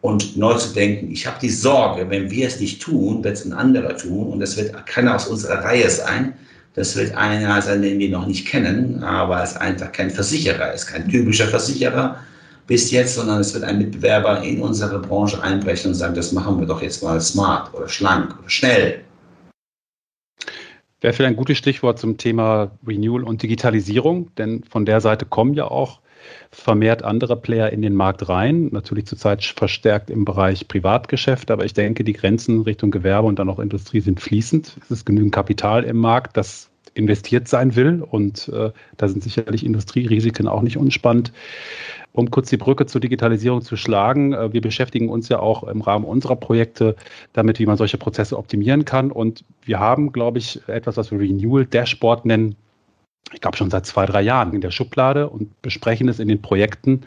[0.00, 1.10] und neu zu denken.
[1.10, 4.42] Ich habe die Sorge, wenn wir es nicht tun, wird es ein anderer tun und
[4.42, 6.34] es wird keiner aus unserer Reihe sein,
[6.74, 10.88] das wird einer sein, den wir noch nicht kennen, aber es einfach kein Versicherer ist,
[10.88, 12.18] kein typischer Versicherer
[12.66, 16.58] bis jetzt, sondern es wird ein Mitbewerber in unsere Branche einbrechen und sagen, das machen
[16.58, 19.00] wir doch jetzt mal smart oder schlank oder schnell.
[21.00, 25.52] Wäre vielleicht ein gutes Stichwort zum Thema Renewal und Digitalisierung, denn von der Seite kommen
[25.52, 26.00] ja auch
[26.50, 28.68] vermehrt andere Player in den Markt rein.
[28.72, 33.50] Natürlich zurzeit verstärkt im Bereich Privatgeschäft, aber ich denke, die Grenzen Richtung Gewerbe und dann
[33.50, 34.78] auch Industrie sind fließend.
[34.82, 39.64] Es ist genügend Kapital im Markt, das investiert sein will und äh, da sind sicherlich
[39.64, 41.32] Industrierisiken auch nicht unspannend.
[42.12, 45.80] Um kurz die Brücke zur Digitalisierung zu schlagen, äh, wir beschäftigen uns ja auch im
[45.80, 46.94] Rahmen unserer Projekte
[47.32, 49.10] damit, wie man solche Prozesse optimieren kann.
[49.10, 52.54] Und wir haben, glaube ich, etwas, was wir Renewal Dashboard nennen,
[53.32, 56.42] ich glaube schon seit zwei, drei Jahren in der Schublade und besprechen es in den
[56.42, 57.02] Projekten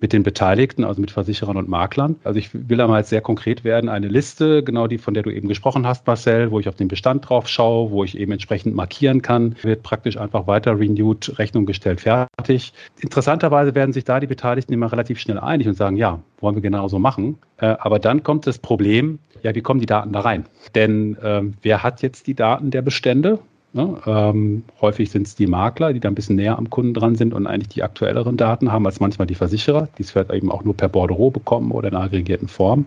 [0.00, 2.16] mit den Beteiligten, also mit Versicherern und Maklern.
[2.24, 5.30] Also ich will da mal sehr konkret werden, eine Liste, genau die, von der du
[5.30, 8.74] eben gesprochen hast, Marcel, wo ich auf den Bestand drauf schaue, wo ich eben entsprechend
[8.74, 12.72] markieren kann, wird praktisch einfach weiter renewed, Rechnung gestellt, fertig.
[13.00, 16.62] Interessanterweise werden sich da die Beteiligten immer relativ schnell einig und sagen, ja, wollen wir
[16.62, 17.38] genauso machen.
[17.58, 20.46] Äh, aber dann kommt das Problem, ja, wie kommen die Daten da rein?
[20.74, 23.38] Denn äh, wer hat jetzt die Daten der Bestände?
[23.78, 23.96] Ne?
[24.06, 27.32] Ähm, häufig sind es die Makler, die da ein bisschen näher am Kunden dran sind
[27.32, 30.64] und eigentlich die aktuelleren Daten haben als manchmal die Versicherer, die es vielleicht eben auch
[30.64, 32.86] nur per Bordereau bekommen oder in aggregierten Form.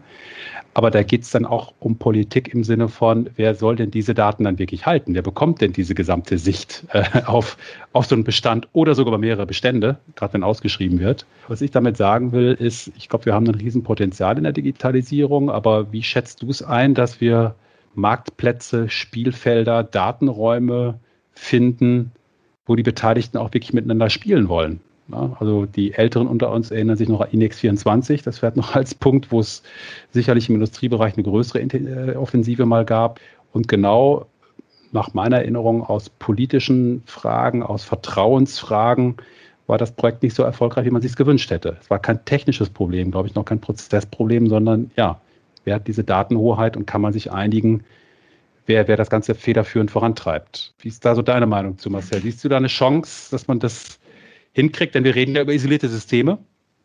[0.74, 4.14] Aber da geht es dann auch um Politik im Sinne von, wer soll denn diese
[4.14, 5.14] Daten dann wirklich halten?
[5.16, 7.56] Wer bekommt denn diese gesamte Sicht äh, auf,
[7.94, 11.26] auf so einen Bestand oder sogar mehrere Bestände, gerade wenn ausgeschrieben wird?
[11.48, 15.50] Was ich damit sagen will, ist, ich glaube, wir haben ein Riesenpotenzial in der Digitalisierung,
[15.50, 17.56] aber wie schätzt du es ein, dass wir
[17.94, 21.00] Marktplätze, Spielfelder, Datenräume
[21.34, 22.12] finden,
[22.66, 24.82] wo die Beteiligten auch wirklich miteinander spielen wollen.
[25.40, 28.24] Also die Älteren unter uns erinnern sich noch an Inex 24.
[28.24, 29.64] Das fährt noch als Punkt, wo es
[30.12, 33.20] sicherlich im Industriebereich eine größere äh, Offensive mal gab.
[33.52, 34.28] Und genau
[34.92, 39.18] nach meiner Erinnerung aus politischen Fragen, aus Vertrauensfragen,
[39.68, 41.78] war das Projekt nicht so erfolgreich, wie man sich es gewünscht hätte.
[41.80, 45.22] Es war kein technisches Problem, glaube ich, noch kein Prozessproblem, sondern ja,
[45.64, 47.84] Wer hat diese Datenhoheit und kann man sich einigen,
[48.66, 50.74] wer, wer das Ganze federführend vorantreibt?
[50.80, 52.22] Wie ist da so deine Meinung zu, Marcel?
[52.22, 54.00] Siehst du da eine Chance, dass man das
[54.54, 54.96] hinkriegt?
[54.96, 56.40] Denn wir reden ja über isolierte Systeme,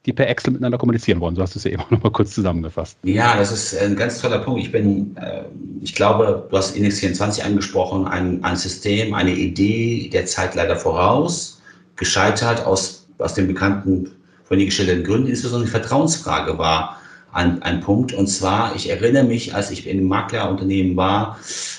[0.05, 1.35] die per Excel miteinander kommunizieren wollen.
[1.35, 2.99] Du hast es ja eben auch noch mal kurz zusammengefasst.
[3.03, 4.61] Ja, das ist ein ganz toller Punkt.
[4.61, 5.43] Ich bin, äh,
[5.83, 10.77] ich glaube, du hast Index 24 angesprochen, ein, ein System, eine Idee der Zeit leider
[10.77, 11.61] voraus,
[11.97, 14.13] gescheitert aus, aus den bekannten,
[14.45, 17.01] von den gestellten Gründen, insbesondere die Vertrauensfrage war,
[17.37, 18.13] ein, ein Punkt.
[18.13, 21.39] Und zwar, ich erinnere mich, als ich in einem Maklerunternehmen war,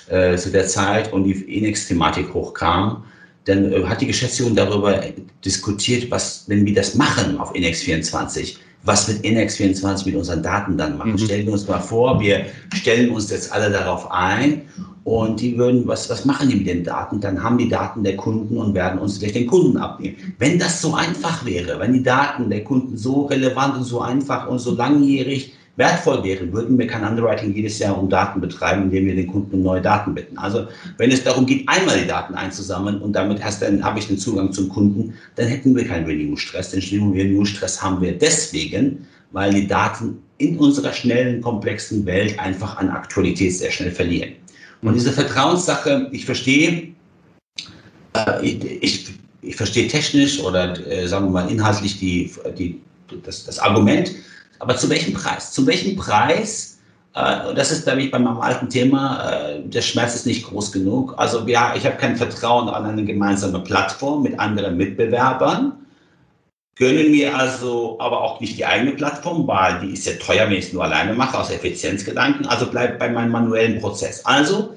[0.09, 3.03] äh, zu der Zeit und die Inex-Thematik hochkam,
[3.45, 5.01] dann äh, hat die Geschäftsführung darüber
[5.43, 10.77] diskutiert, was, wenn wir das machen auf Inex 24, was wird Index24 mit unseren Daten
[10.77, 11.13] dann machen?
[11.13, 11.17] Mhm.
[11.17, 14.61] Stellen wir uns mal vor, wir stellen uns jetzt alle darauf ein
[15.07, 17.21] und die würden, was, was machen die mit den Daten?
[17.21, 20.17] Dann haben die Daten der Kunden und werden uns vielleicht den Kunden abnehmen.
[20.37, 24.49] Wenn das so einfach wäre, wenn die Daten der Kunden so relevant und so einfach
[24.49, 29.05] und so langjährig wertvoll wäre, würden wir kein Underwriting jedes Jahr um Daten betreiben, indem
[29.05, 30.37] wir den Kunden um neue Daten bitten.
[30.37, 30.67] Also
[30.97, 34.17] wenn es darum geht, einmal die Daten einzusammeln und damit hast dann habe ich den
[34.17, 36.71] Zugang zum Kunden, dann hätten wir keinen Renew-Stress.
[36.71, 42.89] Den Renew-Stress haben wir deswegen, weil die Daten in unserer schnellen, komplexen Welt einfach an
[42.89, 44.33] Aktualität sehr schnell verlieren.
[44.81, 46.93] Und diese Vertrauenssache, ich verstehe,
[48.13, 49.09] äh, ich,
[49.41, 52.79] ich verstehe technisch oder äh, sagen wir mal inhaltlich die, die,
[53.23, 54.11] das, das Argument,
[54.59, 55.51] aber zu welchem Preis?
[55.51, 56.79] Zu welchem Preis?
[57.15, 60.71] Äh, das ist, glaube ich, bei meinem alten Thema, äh, der Schmerz ist nicht groß
[60.71, 61.13] genug.
[61.17, 65.73] Also ja, ich habe kein Vertrauen an eine gemeinsame Plattform mit anderen Mitbewerbern.
[66.79, 70.57] Gönnen mir also aber auch nicht die eigene Plattform, weil die ist ja teuer, wenn
[70.57, 72.45] ich es nur alleine mache, aus Effizienzgedanken.
[72.45, 74.23] Also bleibt bei meinem manuellen Prozess.
[74.25, 74.75] Also,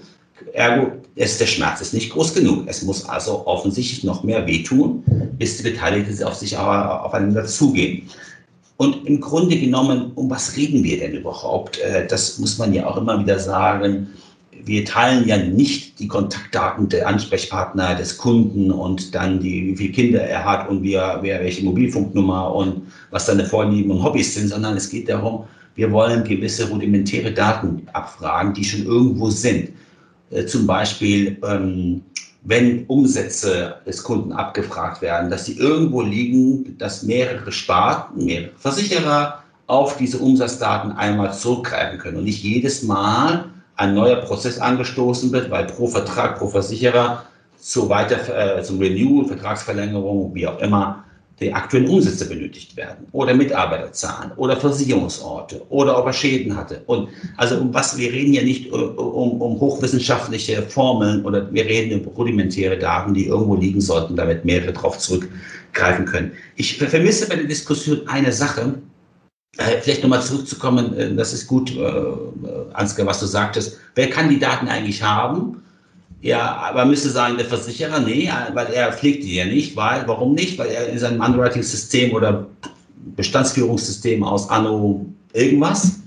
[0.54, 2.64] ergo, ist der Schmerz ist nicht groß genug.
[2.66, 5.04] Es muss also offensichtlich noch mehr wehtun,
[5.38, 8.08] bis die Beteiligten auf sich aufeinander zugehen.
[8.78, 11.78] Und im Grunde genommen, um was reden wir denn überhaupt?
[11.80, 14.08] Äh, das muss man ja auch immer wieder sagen.
[14.64, 19.92] Wir teilen ja nicht die Kontaktdaten der Ansprechpartner des Kunden und dann die, wie viele
[19.92, 24.34] Kinder er hat und wie er, wer welche Mobilfunknummer und was seine Vorlieben und Hobbys
[24.34, 25.44] sind, sondern es geht darum,
[25.74, 29.70] wir wollen gewisse rudimentäre Daten abfragen, die schon irgendwo sind.
[30.30, 32.02] Äh, zum Beispiel, ähm,
[32.42, 39.42] wenn Umsätze des Kunden abgefragt werden, dass sie irgendwo liegen, dass mehrere Sparten, mehrere Versicherer
[39.66, 43.46] auf diese Umsatzdaten einmal zurückgreifen können und nicht jedes Mal
[43.80, 47.24] ein neuer Prozess angestoßen wird, weil pro Vertrag, pro Versicherer
[47.58, 51.04] zu weiter, äh, zum Renewal, Vertragsverlängerung, wie auch immer,
[51.40, 56.82] die aktuellen Umsätze benötigt werden oder Mitarbeiterzahlen oder Versicherungsorte oder ob er Schäden hatte.
[56.84, 61.64] Und also um was, wir reden ja nicht äh, um, um hochwissenschaftliche Formeln oder wir
[61.64, 66.32] reden über rudimentäre Daten, die irgendwo liegen sollten, damit mehrere darauf zurückgreifen können.
[66.56, 68.74] Ich vermisse bei der Diskussion eine Sache,
[69.56, 71.76] Vielleicht nochmal zurückzukommen, äh, das ist gut,
[72.72, 73.78] Ansgar, was du sagtest.
[73.94, 75.62] Wer kann die Daten eigentlich haben?
[76.22, 80.34] Ja, aber müsste sagen, der Versicherer, nee, weil er pflegt die ja nicht, weil, warum
[80.34, 80.58] nicht?
[80.58, 82.46] Weil er in seinem Underwriting-System oder
[83.16, 85.99] Bestandsführungssystem aus Anno irgendwas.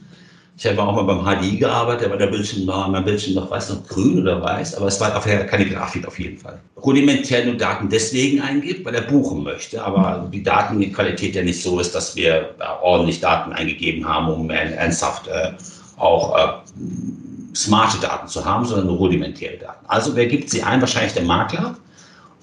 [0.55, 3.71] Ich habe auch mal beim HDI gearbeitet, aber der Bildschirm war mein Bildschirm noch, weiß
[3.71, 6.59] noch, grün oder weiß, aber es war auf keine Grafik auf jeden Fall.
[6.77, 11.79] Rudimentär nur Daten deswegen eingibt, weil er buchen möchte, aber die Datenqualität ja nicht so
[11.79, 15.53] ist, dass wir ordentlich Daten eingegeben haben, um ernsthaft äh,
[15.97, 19.85] auch äh, smarte Daten zu haben, sondern nur rudimentäre Daten.
[19.87, 20.81] Also wer gibt sie ein?
[20.81, 21.75] Wahrscheinlich der Makler.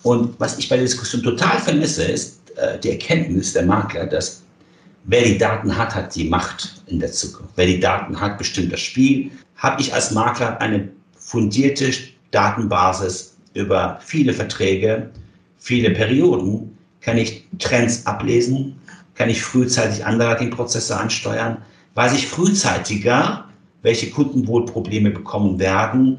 [0.02, 4.42] Und was ich bei der Diskussion total vermisse, ist äh, die Erkenntnis der Makler, dass
[5.04, 7.52] wer die Daten hat, hat die Macht in der Zukunft.
[7.56, 9.30] Wer die Daten hat, bestimmt das Spiel.
[9.56, 11.90] Habe ich als Makler eine fundierte
[12.30, 15.10] Datenbasis über viele Verträge,
[15.58, 18.76] viele Perioden, kann ich Trends ablesen,
[19.14, 21.58] kann ich frühzeitig Underwriting-Prozesse ansteuern,
[21.94, 23.44] weiß ich frühzeitiger,
[23.82, 26.18] welche Kunden wohl Probleme bekommen werden,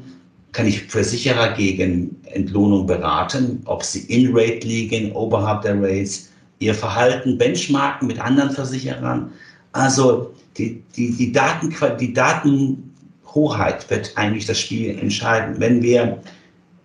[0.52, 6.28] kann ich Versicherer gegen Entlohnung beraten, ob sie in Rate liegen, oberhalb der Rates,
[6.62, 9.32] ihr Verhalten benchmarken mit anderen Versicherern.
[9.72, 15.56] Also die, die, die, Daten, die Datenhoheit wird eigentlich das Spiel entscheiden.
[15.58, 16.20] Wenn wir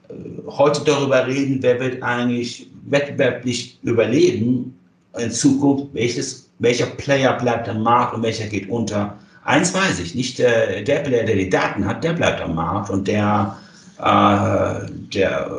[0.10, 0.14] äh,
[0.48, 4.78] heute darüber reden, wer wird eigentlich wettbewerblich überleben
[5.18, 10.14] in Zukunft, welches, welcher Player bleibt am Markt und welcher geht unter, Eins weiß ich,
[10.14, 13.58] nicht äh, der Player, der die Daten hat, der bleibt am Markt und der,
[14.00, 15.52] der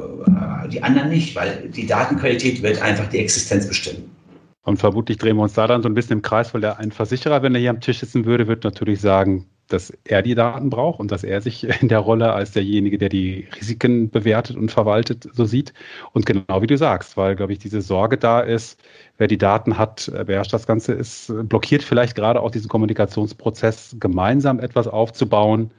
[0.64, 4.14] äh, die anderen nicht, weil die Datenqualität wird einfach die Existenz bestimmen.
[4.62, 6.92] Und vermutlich drehen wir uns da dann so ein bisschen im Kreis, weil der ein
[6.92, 10.70] Versicherer, wenn er hier am Tisch sitzen würde, wird natürlich sagen, dass er die Daten
[10.70, 14.70] braucht und dass er sich in der Rolle als derjenige, der die Risiken bewertet und
[14.70, 15.72] verwaltet, so sieht.
[16.12, 18.78] Und genau wie du sagst, weil, glaube ich, diese Sorge da ist,
[19.16, 24.60] wer die Daten hat, beherrscht das Ganze, ist blockiert vielleicht gerade auch diesen Kommunikationsprozess, gemeinsam
[24.60, 25.77] etwas aufzubauen, äh,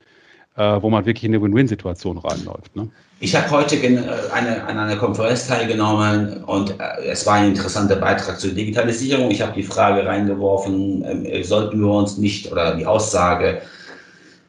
[0.82, 2.76] wo man wirklich in eine Win-Win-Situation reinläuft.
[2.76, 2.90] Ne?
[3.22, 3.98] Ich habe heute äh,
[4.34, 9.32] eine, an einer Konferenz teilgenommen und äh, es war ein interessanter Beitrag zur Digitalisierung.
[9.32, 13.62] Ich habe die Frage reingeworfen, ähm, sollten wir uns nicht, oder die Aussage,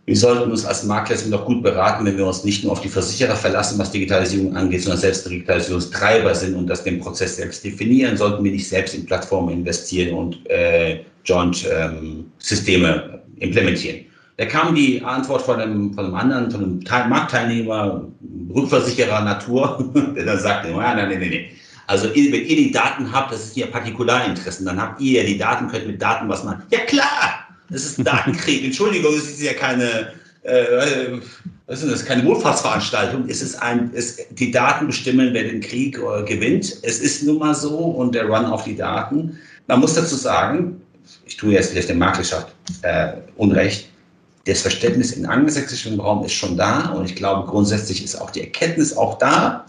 [0.06, 2.80] wir sollten uns als Makler sind doch gut beraten, wenn wir uns nicht nur auf
[2.80, 7.64] die Versicherer verlassen, was Digitalisierung angeht, sondern selbst Digitalisierungstreiber sind und das den Prozess selbst
[7.64, 14.09] definieren, sollten wir nicht selbst in Plattformen investieren und äh, Joint-Systeme ähm, implementieren.
[14.40, 18.08] Da kam die Antwort von einem, von einem anderen, von einem Marktteilnehmer,
[18.54, 21.44] Rückversicherer Natur, der dann sagte, nein, nein, nein, nein.
[21.86, 25.36] Also wenn ihr die Daten habt, das ist ihr Partikularinteressen, dann habt ihr ja die
[25.36, 26.62] Daten, könnt mit Daten was machen.
[26.70, 28.64] Ja klar, das ist ein Datenkrieg.
[28.64, 31.18] Entschuldigung, es ist ja keine, äh,
[31.66, 33.28] was ist das, keine Wohlfahrtsveranstaltung.
[33.28, 36.78] Es ist ein, es, die Daten bestimmen, wer den Krieg äh, gewinnt.
[36.82, 39.38] Es ist nun mal so und der Run auf die Daten.
[39.66, 40.80] Man muss dazu sagen,
[41.26, 43.89] ich tue jetzt vielleicht der Marktwirtschaft äh, Unrecht,
[44.46, 48.40] das Verständnis im angelsächsischen Raum ist schon da und ich glaube, grundsätzlich ist auch die
[48.40, 49.66] Erkenntnis auch da,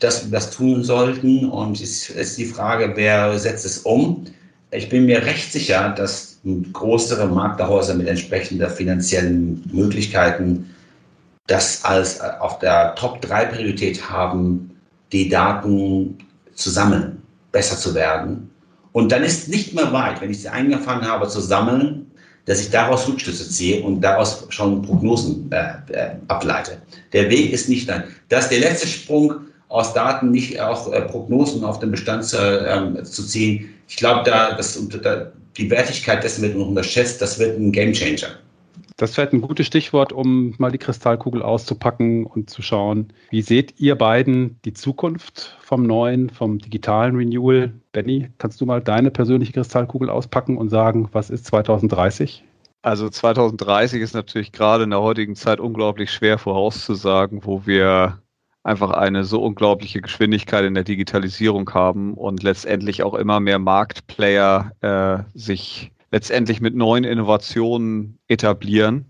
[0.00, 4.24] dass wir das tun sollten und es ist die Frage, wer setzt es um.
[4.72, 6.38] Ich bin mir recht sicher, dass
[6.72, 10.70] größere Markthäuser mit entsprechender finanziellen Möglichkeiten
[11.46, 14.70] das als auf der Top-3-Priorität haben,
[15.12, 16.18] die Daten
[16.54, 18.50] zu sammeln, besser zu werden.
[18.92, 22.09] Und dann ist nicht mehr weit, wenn ich sie eingefangen habe zu sammeln,
[22.46, 26.78] dass ich daraus Rückschlüsse ziehe und daraus schon Prognosen äh, äh, ableite.
[27.12, 28.04] Der Weg ist nicht lang.
[28.28, 29.34] Das ist der letzte Sprung
[29.68, 33.70] aus Daten, nicht auch äh, Prognosen auf den Bestand zu, ähm, zu ziehen.
[33.88, 34.58] Ich glaube, da,
[35.02, 37.20] da, die Wertigkeit dessen wird unterschätzt.
[37.22, 38.38] Das wird ein Gamechanger.
[39.00, 43.80] Das wäre ein gutes Stichwort, um mal die Kristallkugel auszupacken und zu schauen, wie seht
[43.80, 47.72] ihr beiden die Zukunft vom neuen, vom digitalen Renewal?
[47.92, 52.44] Benny, kannst du mal deine persönliche Kristallkugel auspacken und sagen, was ist 2030?
[52.82, 58.18] Also 2030 ist natürlich gerade in der heutigen Zeit unglaublich schwer vorauszusagen, wo wir
[58.64, 64.72] einfach eine so unglaubliche Geschwindigkeit in der Digitalisierung haben und letztendlich auch immer mehr Marktplayer
[64.82, 69.06] äh, sich letztendlich mit neuen Innovationen etablieren.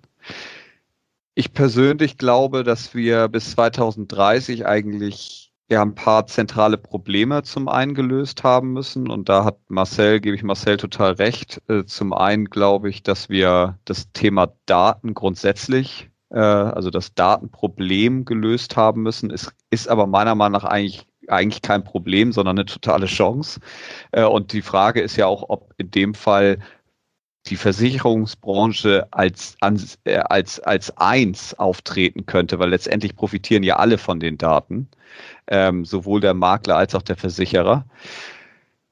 [1.34, 7.94] Ich persönlich glaube, dass wir bis 2030 eigentlich ja ein paar zentrale Probleme zum einen
[7.94, 9.08] gelöst haben müssen.
[9.08, 11.62] Und da hat Marcel, gebe ich Marcel total recht.
[11.68, 18.24] Äh, zum einen glaube ich, dass wir das Thema Daten grundsätzlich, äh, also das Datenproblem
[18.24, 19.30] gelöst haben müssen.
[19.30, 23.60] Es ist aber meiner Meinung nach eigentlich eigentlich kein Problem, sondern eine totale Chance.
[24.10, 26.58] Äh, und die Frage ist ja auch, ob in dem Fall
[27.46, 29.56] die Versicherungsbranche als,
[30.04, 34.88] äh, als, als eins auftreten könnte, weil letztendlich profitieren ja alle von den Daten,
[35.46, 37.86] ähm, sowohl der Makler als auch der Versicherer.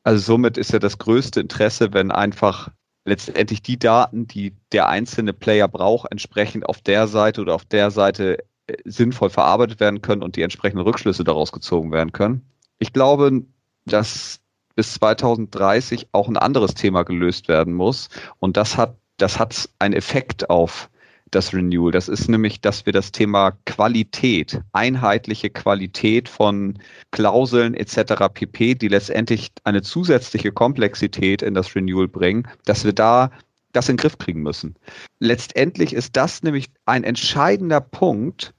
[0.02, 2.70] Also somit ist ja das größte Interesse, wenn einfach
[3.04, 7.90] letztendlich die Daten, die der einzelne Player braucht, entsprechend auf der Seite oder auf der
[7.90, 12.46] Seite äh, sinnvoll verarbeitet werden können und die entsprechenden Rückschlüsse daraus gezogen werden können.
[12.78, 13.42] Ich glaube,
[13.84, 14.40] dass
[14.78, 18.10] bis 2030 auch ein anderes Thema gelöst werden muss.
[18.38, 20.88] Und das hat, das hat einen Effekt auf
[21.32, 21.90] das Renewal.
[21.90, 26.78] Das ist nämlich, dass wir das Thema Qualität, einheitliche Qualität von
[27.10, 28.32] Klauseln etc.
[28.32, 33.32] pp, die letztendlich eine zusätzliche Komplexität in das Renewal bringen, dass wir da
[33.72, 34.76] das in den Griff kriegen müssen.
[35.18, 38.54] Letztendlich ist das nämlich ein entscheidender Punkt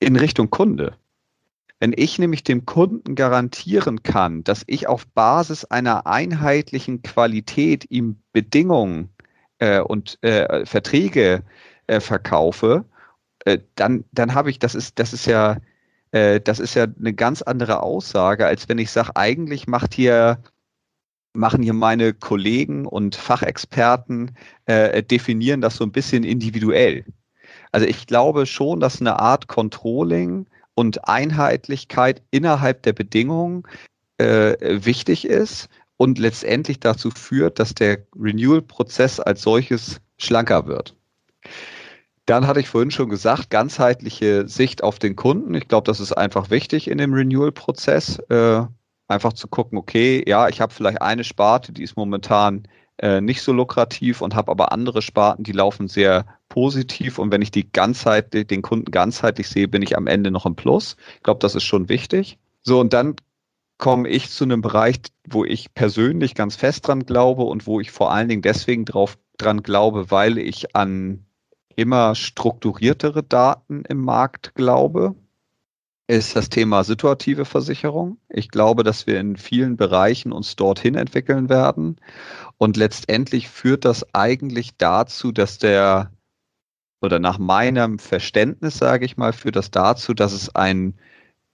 [0.00, 0.96] in Richtung Kunde.
[1.80, 8.18] Wenn ich nämlich dem Kunden garantieren kann, dass ich auf Basis einer einheitlichen Qualität ihm
[8.32, 9.10] Bedingungen
[9.58, 11.44] äh, und äh, Verträge
[11.86, 12.84] äh, verkaufe,
[13.44, 15.58] äh, dann, dann habe ich, das ist, das ist ja,
[16.10, 20.38] äh, das ist ja eine ganz andere Aussage, als wenn ich sage, eigentlich macht hier
[21.34, 24.34] machen hier meine Kollegen und Fachexperten,
[24.66, 27.04] äh, definieren das so ein bisschen individuell.
[27.70, 30.46] Also ich glaube schon, dass eine Art Controlling
[30.78, 33.64] und Einheitlichkeit innerhalb der Bedingungen
[34.18, 40.94] äh, wichtig ist und letztendlich dazu führt, dass der Renewal-Prozess als solches schlanker wird.
[42.26, 45.52] Dann hatte ich vorhin schon gesagt, ganzheitliche Sicht auf den Kunden.
[45.54, 48.20] Ich glaube, das ist einfach wichtig in dem Renewal-Prozess.
[48.28, 48.62] Äh,
[49.08, 53.42] einfach zu gucken, okay, ja, ich habe vielleicht eine Sparte, die ist momentan äh, nicht
[53.42, 57.70] so lukrativ und habe aber andere Sparten, die laufen sehr positiv und wenn ich die
[57.70, 60.96] ganzheitlich, den Kunden ganzheitlich sehe, bin ich am Ende noch im Plus.
[61.16, 62.38] Ich glaube, das ist schon wichtig.
[62.62, 63.16] So, und dann
[63.78, 64.96] komme ich zu einem Bereich,
[65.28, 69.16] wo ich persönlich ganz fest dran glaube und wo ich vor allen Dingen deswegen drauf
[69.36, 71.24] dran glaube, weil ich an
[71.76, 75.14] immer strukturiertere Daten im Markt glaube,
[76.08, 78.18] ist das Thema situative Versicherung.
[78.30, 81.96] Ich glaube, dass wir in vielen Bereichen uns dorthin entwickeln werden.
[82.56, 86.10] Und letztendlich führt das eigentlich dazu, dass der
[87.00, 90.98] oder nach meinem Verständnis, sage ich mal, führt das dazu, dass es einen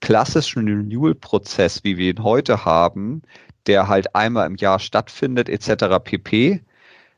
[0.00, 3.22] klassischen Renewal-Prozess, wie wir ihn heute haben,
[3.66, 5.98] der halt einmal im Jahr stattfindet, etc.
[6.02, 6.62] pp,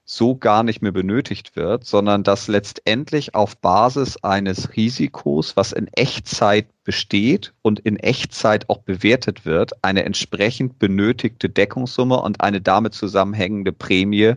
[0.09, 5.89] so gar nicht mehr benötigt wird, sondern dass letztendlich auf Basis eines Risikos, was in
[5.89, 12.95] Echtzeit besteht und in Echtzeit auch bewertet wird, eine entsprechend benötigte Deckungssumme und eine damit
[12.95, 14.35] zusammenhängende Prämie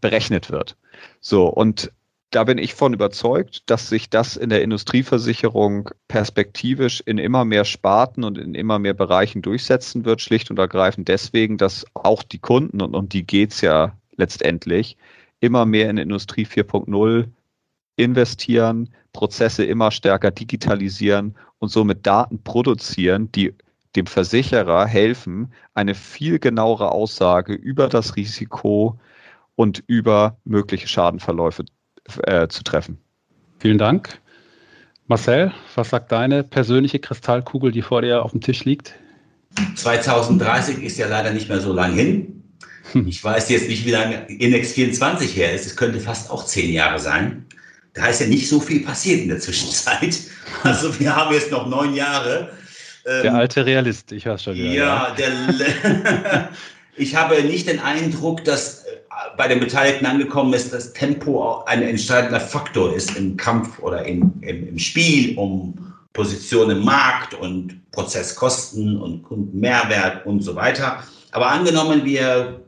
[0.00, 0.76] berechnet wird.
[1.20, 1.92] So, und
[2.30, 7.64] da bin ich von überzeugt, dass sich das in der Industrieversicherung perspektivisch in immer mehr
[7.64, 12.40] Sparten und in immer mehr Bereichen durchsetzen wird, schlicht und ergreifend deswegen, dass auch die
[12.40, 14.96] Kunden, und um die geht's ja letztendlich,
[15.40, 17.28] immer mehr in Industrie 4.0
[17.96, 23.54] investieren, Prozesse immer stärker digitalisieren und somit Daten produzieren, die
[23.96, 28.98] dem Versicherer helfen, eine viel genauere Aussage über das Risiko
[29.54, 31.64] und über mögliche Schadenverläufe
[32.24, 32.98] äh, zu treffen.
[33.58, 34.20] Vielen Dank.
[35.06, 38.94] Marcel, was sagt deine persönliche Kristallkugel, die vor dir auf dem Tisch liegt?
[39.76, 42.42] 2030 ist ja leider nicht mehr so lang hin.
[42.92, 43.06] Hm.
[43.06, 45.66] Ich weiß jetzt nicht, wie lange Index 24 her ist.
[45.66, 47.46] Es könnte fast auch zehn Jahre sein.
[47.94, 50.18] Da ist ja nicht so viel passiert in der Zwischenzeit.
[50.62, 52.50] Also wir haben jetzt noch neun Jahre.
[53.04, 54.54] Der ähm, alte Realist, ich weiß schon.
[54.54, 55.16] Wieder, ja, ja.
[55.16, 56.50] Der,
[56.96, 58.96] ich habe nicht den Eindruck, dass äh,
[59.36, 64.32] bei den Beteiligten angekommen ist, dass Tempo ein entscheidender Faktor ist im Kampf oder in,
[64.42, 71.04] im, im Spiel um Position im Markt und Prozesskosten und Kundenmehrwert und so weiter.
[71.30, 72.60] Aber angenommen, wir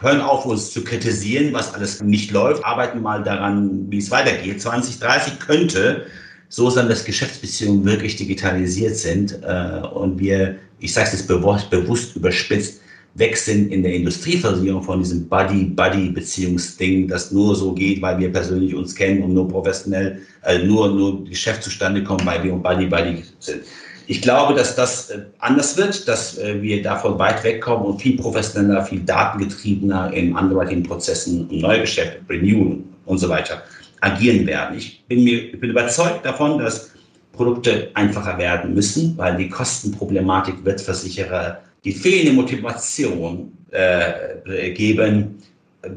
[0.00, 4.60] hören auf, uns zu kritisieren, was alles nicht läuft, arbeiten mal daran, wie es weitergeht.
[4.60, 6.06] 2030 könnte
[6.48, 11.70] so sein, dass Geschäftsbeziehungen wirklich digitalisiert sind äh, und wir, ich sage es jetzt bewusst,
[11.70, 12.80] bewusst überspitzt,
[13.14, 18.74] weg sind in der Industrieversicherung von diesem Buddy-Buddy-Beziehungsding, das nur so geht, weil wir persönlich
[18.74, 23.62] uns kennen und nur professionell, äh, nur, nur Geschäft zustande kommt, weil wir Buddy-Buddy sind.
[24.08, 28.16] Ich glaube, dass das äh, anders wird, dass äh, wir davon weit wegkommen und viel
[28.16, 33.62] professioneller, viel datengetriebener in anderweitigen Prozessen, im Neugeschäft, Renewal und so weiter
[34.00, 34.76] agieren werden.
[34.76, 36.90] Ich bin, mir, ich bin überzeugt davon, dass
[37.32, 45.42] Produkte einfacher werden müssen, weil die Kostenproblematik wird Versicherer die fehlende Motivation äh, geben,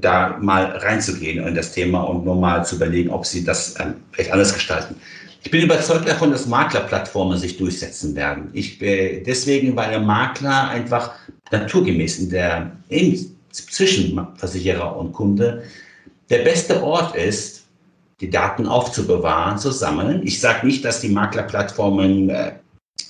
[0.01, 3.85] da mal reinzugehen in das Thema und nur mal zu überlegen, ob sie das äh,
[4.11, 4.95] vielleicht anders gestalten.
[5.43, 8.49] Ich bin überzeugt davon, dass Maklerplattformen sich durchsetzen werden.
[8.53, 11.13] Ich, äh, deswegen, weil der Makler einfach
[11.51, 15.63] naturgemäß in der, in, zwischen Versicherer und Kunde
[16.29, 17.63] der beste Ort ist,
[18.21, 20.21] die Daten aufzubewahren, zu sammeln.
[20.25, 22.51] Ich sage nicht, dass die Maklerplattformen äh,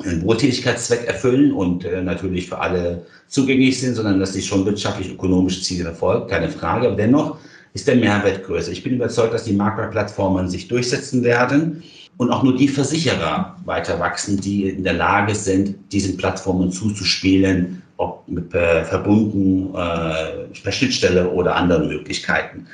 [0.03, 5.61] einen Wohltätigkeitszweck erfüllen und äh, natürlich für alle zugänglich sind, sondern dass sie schon wirtschaftlich-ökonomische
[5.61, 6.87] Ziele verfolgen, keine Frage.
[6.87, 7.37] Aber dennoch
[7.73, 8.71] ist der Mehrwert größer.
[8.71, 11.83] Ich bin überzeugt, dass die Maklerplattformen sich durchsetzen werden
[12.19, 17.81] und auch nur die Versicherer weiter wachsen, die in der Lage sind, diesen Plattformen zuzuspielen,
[17.95, 22.67] ob mit, äh, verbunden, äh, per Schnittstelle oder anderen Möglichkeiten.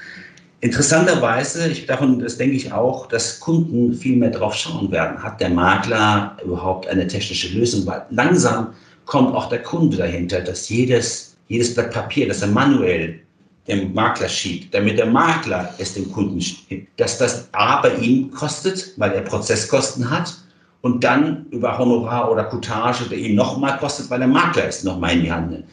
[0.62, 5.22] Interessanterweise, ich, davon das denke ich auch, dass Kunden viel mehr drauf schauen werden.
[5.22, 7.86] Hat der Makler überhaupt eine technische Lösung?
[7.86, 8.70] Weil langsam
[9.06, 13.20] kommt auch der Kunde dahinter, dass jedes, jedes Blatt Papier, das er manuell
[13.68, 18.32] dem Makler schiebt, damit der Makler es dem Kunden schiebt, dass das A bei ihm
[18.32, 20.36] kostet, weil er Prozesskosten hat
[20.82, 25.13] und dann über Honorar oder Coutage bei ihm nochmal kostet, weil der Makler es nochmal
[25.13, 25.66] in die Hand nimmt.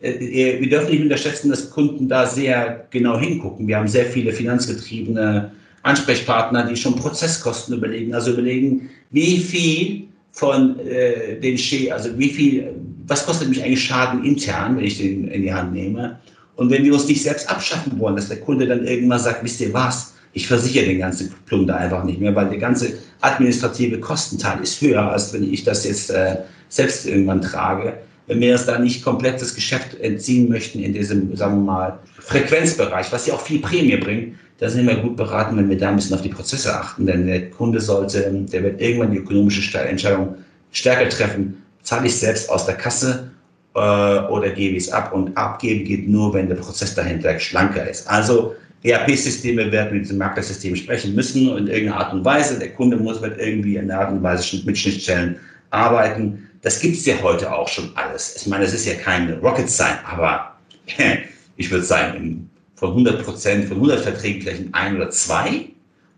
[0.00, 3.66] Äh, wir dürfen nicht unterschätzen, dass Kunden da sehr genau hingucken.
[3.66, 5.50] Wir haben sehr viele finanzgetriebene
[5.82, 12.30] Ansprechpartner, die schon Prozesskosten überlegen, also überlegen, wie viel von äh, den Schäden, also wie
[12.30, 12.74] viel,
[13.06, 16.18] was kostet mich eigentlich Schaden intern, wenn ich den in die Hand nehme.
[16.56, 19.60] Und wenn wir uns nicht selbst abschaffen wollen, dass der Kunde dann irgendwann sagt, wisst
[19.60, 24.60] ihr was, ich versichere den ganzen Plunder einfach nicht mehr, weil der ganze administrative Kostenteil
[24.62, 26.38] ist höher, als wenn ich das jetzt äh,
[26.68, 27.94] selbst irgendwann trage
[28.26, 31.98] wenn wir uns da nicht komplett das Geschäft entziehen möchten in diesem, sagen wir mal,
[32.18, 35.90] Frequenzbereich, was ja auch viel Prämie bringt, da sind wir gut beraten, wenn wir da
[35.90, 37.06] ein bisschen auf die Prozesse achten.
[37.06, 40.36] Denn der Kunde sollte, der wird irgendwann die ökonomische Entscheidung
[40.70, 41.62] stärker treffen.
[41.82, 43.30] Zahle ich selbst aus der Kasse
[43.74, 45.12] oder gebe ich es ab?
[45.12, 48.08] Und abgeben geht nur, wenn der Prozess dahinter schlanker ist.
[48.08, 48.54] Also
[48.84, 52.58] ERP-Systeme werden mit diesem Maklersystem sprechen müssen in irgendeiner Art und Weise.
[52.58, 55.36] Der Kunde muss mit irgendwie in einer Art und Weise mit Schnittstellen
[55.70, 56.50] arbeiten.
[56.62, 58.36] Das gibt es ja heute auch schon alles.
[58.36, 60.56] Ich meine, es ist ja kein Rocket Science, aber
[61.56, 65.66] ich würde sagen, von 100 Prozent, von 100 Verträgen vielleicht ein oder zwei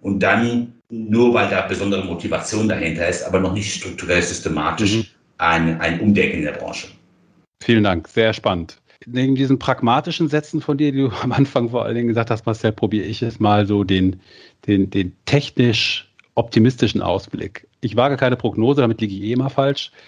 [0.02, 5.04] und dann nur, weil da besondere Motivation dahinter ist, aber noch nicht strukturell systematisch mhm.
[5.38, 6.88] ein, ein Umdenken in der Branche.
[7.62, 8.80] Vielen Dank, sehr spannend.
[9.06, 12.46] Neben diesen pragmatischen Sätzen von dir, die du am Anfang vor allen Dingen gesagt hast,
[12.46, 14.20] Marcel, probiere ich es mal so den,
[14.66, 17.66] den, den technisch optimistischen Ausblick.
[17.80, 19.90] Ich wage keine Prognose, damit liege ich eh immer falsch.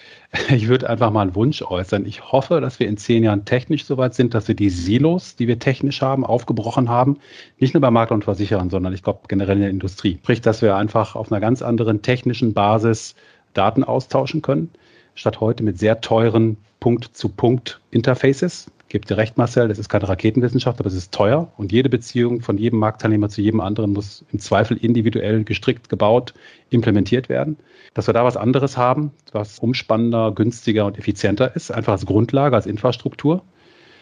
[0.51, 2.05] Ich würde einfach mal einen Wunsch äußern.
[2.05, 5.35] Ich hoffe, dass wir in zehn Jahren technisch so weit sind, dass wir die Silos,
[5.35, 7.17] die wir technisch haben, aufgebrochen haben.
[7.57, 10.19] Nicht nur bei Makler und Versicherern, sondern ich glaube generell in der Industrie.
[10.21, 13.15] Sprich, dass wir einfach auf einer ganz anderen technischen Basis
[13.55, 14.69] Daten austauschen können,
[15.15, 20.87] statt heute mit sehr teuren Punkt-zu-Punkt-Interfaces, gebe dir recht, Marcel, das ist keine Raketenwissenschaft, aber
[20.87, 24.77] es ist teuer und jede Beziehung von jedem Marktteilnehmer zu jedem anderen muss im Zweifel
[24.77, 26.33] individuell gestrickt, gebaut,
[26.69, 27.57] implementiert werden.
[27.93, 32.55] Dass wir da was anderes haben, was umspannender, günstiger und effizienter ist, einfach als Grundlage,
[32.55, 33.43] als Infrastruktur.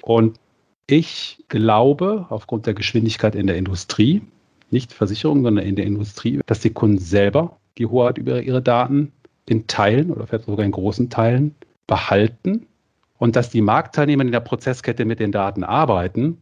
[0.01, 0.39] Und
[0.87, 4.21] ich glaube, aufgrund der Geschwindigkeit in der Industrie,
[4.69, 9.11] nicht Versicherung, sondern in der Industrie, dass die Kunden selber die Hoheit über ihre Daten
[9.47, 11.55] in Teilen oder vielleicht sogar in großen Teilen
[11.87, 12.67] behalten
[13.17, 16.37] und dass die Marktteilnehmer in der Prozesskette mit den Daten arbeiten,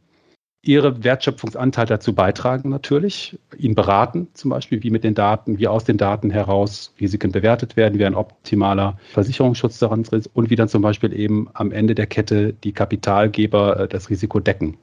[0.66, 5.84] ihre Wertschöpfungsanteil dazu beitragen natürlich, ihn beraten zum Beispiel, wie mit den Daten, wie aus
[5.84, 10.68] den Daten heraus Risiken bewertet werden, wie ein optimaler Versicherungsschutz daran ist und wie dann
[10.68, 14.78] zum Beispiel eben am Ende der Kette die Kapitalgeber äh, das Risiko decken.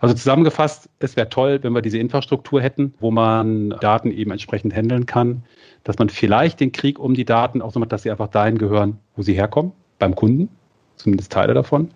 [0.00, 4.74] Also zusammengefasst, es wäre toll, wenn wir diese Infrastruktur hätten, wo man Daten eben entsprechend
[4.74, 5.44] handeln kann,
[5.84, 8.58] dass man vielleicht den Krieg um die Daten auch so macht, dass sie einfach dahin
[8.58, 9.72] gehören, wo sie herkommen,
[10.02, 10.48] beim Kunden
[10.96, 11.90] zumindest Teile davon,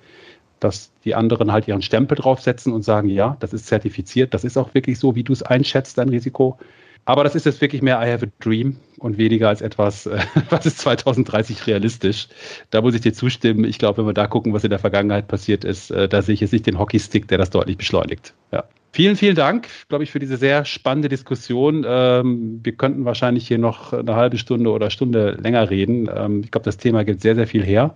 [0.61, 4.57] dass die anderen halt ihren Stempel draufsetzen und sagen, ja, das ist zertifiziert, das ist
[4.57, 6.57] auch wirklich so, wie du es einschätzt, dein Risiko.
[7.05, 10.19] Aber das ist jetzt wirklich mehr I have a dream und weniger als etwas, äh,
[10.51, 12.29] was ist 2030 realistisch.
[12.71, 13.65] Da muss ich dir zustimmen.
[13.65, 16.35] Ich glaube, wenn wir da gucken, was in der Vergangenheit passiert ist, äh, da sehe
[16.35, 18.35] ich jetzt nicht den Hockeystick, der das deutlich beschleunigt.
[18.53, 18.65] Ja.
[18.97, 21.85] Vielen, vielen Dank, glaube ich, für diese sehr spannende Diskussion.
[21.87, 26.09] Ähm, wir könnten wahrscheinlich hier noch eine halbe Stunde oder Stunde länger reden.
[26.11, 27.95] Ähm, ich glaube, das Thema gibt sehr, sehr viel her.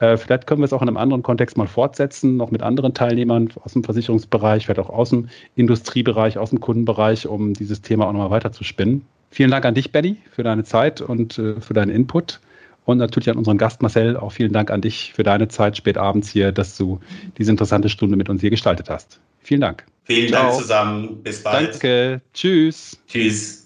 [0.00, 2.94] Äh, vielleicht können wir es auch in einem anderen Kontext mal fortsetzen, noch mit anderen
[2.94, 8.08] Teilnehmern aus dem Versicherungsbereich, vielleicht auch aus dem Industriebereich, aus dem Kundenbereich, um dieses Thema
[8.08, 9.06] auch nochmal weiter zu spinnen.
[9.30, 12.40] Vielen Dank an dich, Benny, für deine Zeit und äh, für deinen Input.
[12.84, 15.96] Und natürlich an unseren Gast Marcel auch vielen Dank an dich für deine Zeit spät
[15.96, 17.00] abends hier, dass du
[17.38, 19.20] diese interessante Stunde mit uns hier gestaltet hast.
[19.40, 19.84] Vielen Dank.
[20.04, 20.48] Vielen Ciao.
[20.48, 21.22] Dank zusammen.
[21.22, 21.72] Bis bald.
[21.72, 22.20] Danke.
[22.34, 22.98] Tschüss.
[23.08, 23.63] Tschüss.